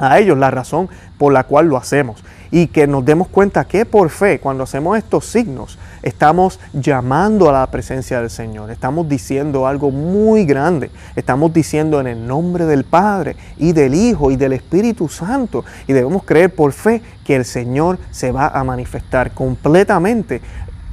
a 0.00 0.18
ellos 0.18 0.36
la 0.36 0.50
razón 0.50 0.88
por 1.18 1.32
la 1.32 1.44
cual 1.44 1.66
lo 1.66 1.76
hacemos. 1.76 2.24
Y 2.50 2.66
que 2.66 2.88
nos 2.88 3.04
demos 3.04 3.28
cuenta 3.28 3.64
que 3.64 3.86
por 3.86 4.10
fe, 4.10 4.40
cuando 4.40 4.64
hacemos 4.64 4.98
estos 4.98 5.26
signos, 5.26 5.78
estamos 6.02 6.58
llamando 6.72 7.48
a 7.48 7.52
la 7.52 7.66
presencia 7.70 8.20
del 8.20 8.30
Señor, 8.30 8.72
estamos 8.72 9.08
diciendo 9.08 9.68
algo 9.68 9.92
muy 9.92 10.44
grande, 10.44 10.90
estamos 11.14 11.52
diciendo 11.52 12.00
en 12.00 12.08
el 12.08 12.26
nombre 12.26 12.64
del 12.64 12.82
Padre 12.82 13.36
y 13.56 13.72
del 13.72 13.94
Hijo 13.94 14.32
y 14.32 14.36
del 14.36 14.54
Espíritu 14.54 15.08
Santo. 15.08 15.64
Y 15.86 15.92
debemos 15.92 16.24
creer 16.24 16.52
por 16.52 16.72
fe 16.72 17.02
que 17.24 17.36
el 17.36 17.44
Señor 17.44 17.98
se 18.10 18.32
va 18.32 18.48
a 18.48 18.64
manifestar 18.64 19.30
completamente 19.30 20.40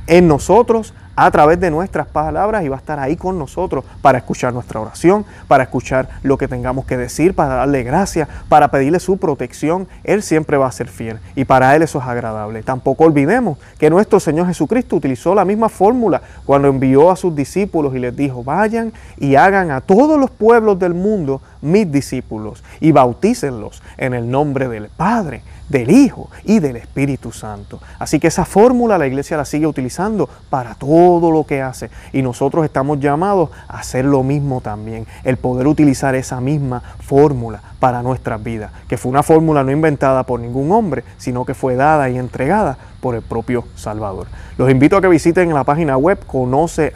en 0.06 0.28
nosotros 0.28 0.94
a 1.18 1.32
través 1.32 1.60
de 1.60 1.72
nuestras 1.72 2.08
palabras 2.08 2.64
y 2.64 2.70
va 2.70 2.76
a 2.76 2.80
estar 2.80 3.00
ahí 3.00 3.18
con 3.18 3.40
nosotros 3.40 3.84
para 4.02 4.20
escuchar 4.20 4.54
nuestra 4.54 4.80
oración, 4.80 5.26
para 5.48 5.64
escuchar 5.64 6.08
lo 6.22 6.38
que 6.38 6.48
tengamos 6.48 6.86
que 6.86 6.96
decir, 6.96 7.34
para 7.34 7.56
darle 7.56 7.82
gracias, 7.84 8.30
para 8.48 8.70
pedirle 8.70 9.00
su 9.00 9.18
protección. 9.18 9.88
Él 10.04 10.22
siempre 10.22 10.58
va 10.58 10.68
a 10.68 10.72
ser 10.72 10.88
fiel 10.88 11.18
y 11.36 11.46
para 11.46 11.76
Él 11.76 11.82
eso 11.82 12.00
es 12.00 12.06
agradable. 12.06 12.62
Tampoco 12.62 13.04
olvidemos 13.06 13.58
que 13.80 13.90
nuestro 13.90 14.20
Señor 14.20 14.46
Jesucristo 14.46 14.96
utilizó 14.96 15.34
la 15.34 15.44
misma 15.44 15.70
fórmula 15.70 16.22
cuando 16.46 16.68
envió 16.68 17.10
a 17.10 17.16
sus 17.16 17.36
discípulos 17.36 17.96
y 17.96 18.00
les 18.00 18.16
dijo, 18.16 18.44
vayan 18.44 18.94
y 19.18 19.36
hagan 19.36 19.72
a 19.72 19.82
todos 19.82 20.20
los 20.20 20.30
pueblos 20.30 20.78
del 20.78 20.94
mundo 20.94 21.42
mis 21.62 21.92
discípulos 21.92 22.64
y 22.80 22.92
bautícenlos 22.92 23.82
en 23.98 24.14
el 24.14 24.30
nombre 24.30 24.68
del 24.68 24.90
Padre, 24.90 25.42
del 25.70 25.92
Hijo 25.92 26.30
y 26.46 26.60
del 26.60 26.78
Espíritu 26.78 27.32
Santo. 27.32 27.82
Así 28.00 28.20
que 28.20 28.28
esa 28.28 28.46
fórmula 28.46 28.98
la 28.98 29.08
iglesia 29.08 29.38
la 29.38 29.46
sigue 29.46 29.68
utilizando 29.68 30.30
para 30.50 30.76
todo 31.08 31.32
lo 31.32 31.46
que 31.46 31.62
hace 31.62 31.90
y 32.12 32.22
nosotros 32.22 32.66
estamos 32.66 33.00
llamados 33.00 33.50
a 33.70 33.80
hacer 33.80 34.04
lo 34.04 34.24
mismo 34.24 34.60
también, 34.60 35.08
el 35.24 35.38
poder 35.38 35.66
utilizar 35.66 36.16
esa 36.16 36.42
misma 36.42 36.84
fórmula 37.00 37.62
para 37.80 38.04
nuestras 38.04 38.44
vidas, 38.44 38.74
que 38.90 38.98
fue 38.98 39.10
una 39.10 39.24
fórmula 39.24 39.64
no 39.64 39.72
inventada 39.72 40.24
por 40.24 40.42
ningún 40.42 40.70
hombre, 40.74 41.06
sino 41.18 41.46
que 41.46 41.54
fue 41.54 41.76
dada 41.76 42.10
y 42.10 42.18
entregada 42.18 42.78
por 43.00 43.16
el 43.16 43.22
propio 43.22 43.64
Salvador. 43.76 44.28
Los 44.58 44.70
invito 44.70 44.98
a 44.98 45.02
que 45.02 45.08
visiten 45.08 45.54
la 45.54 45.64
página 45.64 45.96
web 45.96 46.20
conoce, 46.28 46.92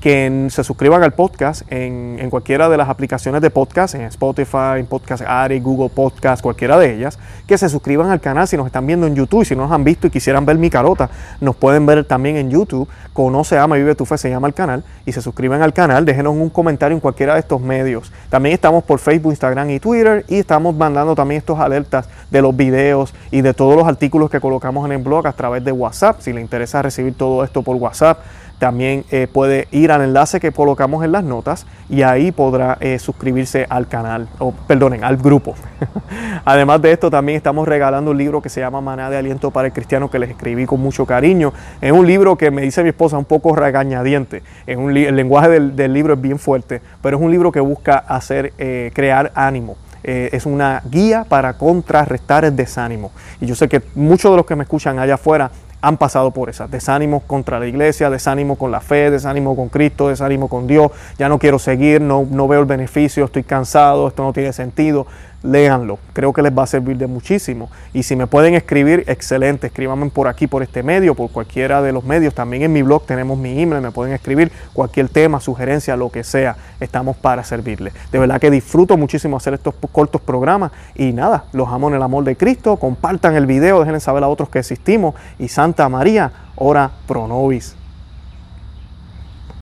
y 0.00 0.10
que 0.10 0.46
se 0.50 0.64
suscriban 0.64 1.02
al 1.02 1.12
podcast 1.12 1.62
en, 1.70 2.16
en, 2.18 2.30
cualquiera 2.30 2.68
de 2.68 2.76
las 2.76 2.88
aplicaciones 2.88 3.42
de 3.42 3.50
podcast, 3.50 3.94
en 3.94 4.02
Spotify, 4.02 4.78
en 4.78 4.86
Podcast 4.86 5.22
Addict, 5.26 5.64
Google 5.64 5.90
Podcast, 5.90 6.42
cualquiera 6.42 6.78
de 6.78 6.94
ellas, 6.94 7.18
que 7.46 7.58
se 7.58 7.68
suscriban 7.68 8.10
al 8.10 8.20
canal 8.20 8.48
si 8.48 8.56
nos 8.56 8.66
están 8.66 8.86
viendo 8.86 9.06
en 9.06 9.14
YouTube, 9.14 9.44
si 9.44 9.54
no 9.54 9.62
nos 9.62 9.72
han 9.72 9.84
visto 9.84 10.06
y 10.06 10.10
quisieran 10.10 10.46
ver 10.46 10.58
mi 10.58 10.70
carota, 10.70 11.10
nos 11.40 11.56
pueden 11.56 11.86
ver 11.86 12.04
también 12.04 12.36
en 12.36 12.50
YouTube, 12.50 12.88
Conoce, 13.12 13.58
Ama 13.58 13.76
y 13.76 13.80
Vive 13.80 13.94
tu 13.94 14.06
Fe 14.06 14.18
se 14.18 14.30
llama 14.30 14.48
el 14.48 14.54
canal, 14.54 14.84
y 15.04 15.12
se 15.12 15.20
suscriban 15.20 15.62
al 15.62 15.72
canal, 15.72 16.04
déjenos 16.04 16.34
un 16.34 16.50
comentario 16.50 16.96
en 16.96 17.00
cualquiera 17.00 17.34
de 17.34 17.40
estos 17.40 17.60
medios. 17.60 18.12
También 18.28 18.54
estamos 18.54 18.84
por 18.84 18.98
Facebook, 18.98 19.32
Instagram 19.32 19.70
y 19.70 19.80
Twitter, 19.80 20.24
y 20.28 20.36
estamos 20.36 20.74
mandando 20.74 21.14
también 21.14 21.38
estos 21.38 21.58
alertas 21.58 22.08
de 22.30 22.42
los 22.42 22.56
videos 22.56 23.12
y 23.30 23.42
de 23.42 23.54
todos 23.54 23.76
los 23.76 23.86
artículos 23.86 24.30
que 24.30 24.40
colocamos 24.40 24.86
en 24.86 24.92
el 24.92 25.02
blog 25.02 25.26
a 25.26 25.32
través 25.32 25.64
de 25.64 25.72
WhatsApp, 25.72 26.20
si 26.20 26.32
le 26.32 26.40
interesa 26.40 26.82
recibir 26.82 27.14
todo 27.14 27.44
esto 27.44 27.62
por 27.62 27.76
WhatsApp 27.76 28.18
también 28.60 29.06
eh, 29.10 29.26
puede 29.26 29.68
ir 29.70 29.90
al 29.90 30.02
enlace 30.02 30.38
que 30.38 30.52
colocamos 30.52 31.02
en 31.02 31.12
las 31.12 31.24
notas 31.24 31.66
y 31.88 32.02
ahí 32.02 32.30
podrá 32.30 32.76
eh, 32.80 32.98
suscribirse 32.98 33.66
al 33.70 33.88
canal, 33.88 34.28
o 34.38 34.52
perdonen, 34.52 35.02
al 35.02 35.16
grupo. 35.16 35.54
Además 36.44 36.82
de 36.82 36.92
esto, 36.92 37.10
también 37.10 37.36
estamos 37.38 37.66
regalando 37.66 38.10
un 38.10 38.18
libro 38.18 38.42
que 38.42 38.50
se 38.50 38.60
llama 38.60 38.82
Maná 38.82 39.08
de 39.08 39.16
Aliento 39.16 39.50
para 39.50 39.68
el 39.68 39.72
Cristiano, 39.72 40.10
que 40.10 40.18
les 40.18 40.28
escribí 40.28 40.66
con 40.66 40.78
mucho 40.78 41.06
cariño. 41.06 41.54
Es 41.80 41.90
un 41.90 42.06
libro 42.06 42.36
que 42.36 42.50
me 42.50 42.60
dice 42.60 42.82
mi 42.82 42.90
esposa 42.90 43.16
un 43.16 43.24
poco 43.24 43.56
regañadiente. 43.56 44.42
El 44.66 44.92
lenguaje 45.16 45.48
del, 45.48 45.92
libro 45.94 46.12
es 46.12 46.20
bien 46.20 46.38
fuerte, 46.38 46.82
pero 47.00 47.16
es 47.16 47.22
un 47.22 47.30
libro 47.30 47.50
que 47.50 47.60
busca 47.60 47.96
hacer, 47.96 48.52
eh, 48.58 48.90
crear 48.94 49.32
ánimo. 49.34 49.78
es 50.02 50.44
una 50.44 50.82
guía 50.90 51.24
para 51.26 51.54
contrarrestar 51.54 52.44
el 52.44 52.56
desánimo. 52.56 53.10
Y 53.40 53.46
yo 53.46 53.54
sé 53.54 53.68
que 53.68 53.82
muchos 53.94 54.30
de 54.30 54.36
los 54.36 54.46
que 54.46 54.56
me 54.56 54.64
escuchan 54.64 54.98
allá 54.98 55.14
afuera 55.14 55.50
han 55.80 55.96
pasado 55.96 56.30
por 56.30 56.50
esas. 56.50 56.70
Desánimo 56.70 57.20
contra 57.20 57.58
la 57.58 57.66
iglesia, 57.66 58.10
desánimo 58.10 58.56
con 58.56 58.70
la 58.70 58.80
fe, 58.80 59.10
desánimo 59.10 59.56
con 59.56 59.68
Cristo, 59.68 60.08
desánimo 60.08 60.48
con 60.48 60.66
Dios. 60.66 60.90
Ya 61.18 61.28
no 61.28 61.38
quiero 61.38 61.58
seguir, 61.58 62.00
no, 62.00 62.26
no 62.30 62.48
veo 62.48 62.60
el 62.60 62.66
beneficio, 62.66 63.24
estoy 63.24 63.42
cansado, 63.42 64.08
esto 64.08 64.22
no 64.22 64.32
tiene 64.32 64.52
sentido 64.52 65.06
léanlo. 65.42 65.98
Creo 66.12 66.32
que 66.32 66.42
les 66.42 66.56
va 66.56 66.64
a 66.64 66.66
servir 66.66 66.96
de 66.96 67.06
muchísimo. 67.06 67.70
Y 67.92 68.02
si 68.02 68.16
me 68.16 68.26
pueden 68.26 68.54
escribir, 68.54 69.04
excelente. 69.06 69.68
Escríbanme 69.68 70.10
por 70.10 70.28
aquí, 70.28 70.46
por 70.46 70.62
este 70.62 70.82
medio, 70.82 71.14
por 71.14 71.30
cualquiera 71.30 71.82
de 71.82 71.92
los 71.92 72.04
medios. 72.04 72.34
También 72.34 72.62
en 72.62 72.72
mi 72.72 72.82
blog 72.82 73.06
tenemos 73.06 73.38
mi 73.38 73.60
email, 73.60 73.82
me 73.82 73.90
pueden 73.90 74.14
escribir 74.14 74.52
cualquier 74.72 75.08
tema, 75.08 75.40
sugerencia, 75.40 75.96
lo 75.96 76.10
que 76.10 76.24
sea. 76.24 76.56
Estamos 76.80 77.16
para 77.16 77.44
servirles. 77.44 77.94
De 78.12 78.18
verdad 78.18 78.40
que 78.40 78.50
disfruto 78.50 78.96
muchísimo 78.96 79.36
hacer 79.36 79.54
estos 79.54 79.74
cortos 79.92 80.20
programas. 80.20 80.72
Y 80.94 81.12
nada, 81.12 81.44
los 81.52 81.68
amo 81.68 81.88
en 81.88 81.94
el 81.94 82.02
amor 82.02 82.24
de 82.24 82.36
Cristo. 82.36 82.76
Compartan 82.76 83.34
el 83.34 83.46
video, 83.46 83.80
déjenle 83.80 84.00
saber 84.00 84.24
a 84.24 84.28
otros 84.28 84.48
que 84.48 84.58
existimos. 84.58 85.14
Y 85.38 85.48
Santa 85.48 85.88
María, 85.88 86.32
ora 86.56 86.90
pro 87.06 87.26
nobis. 87.26 87.79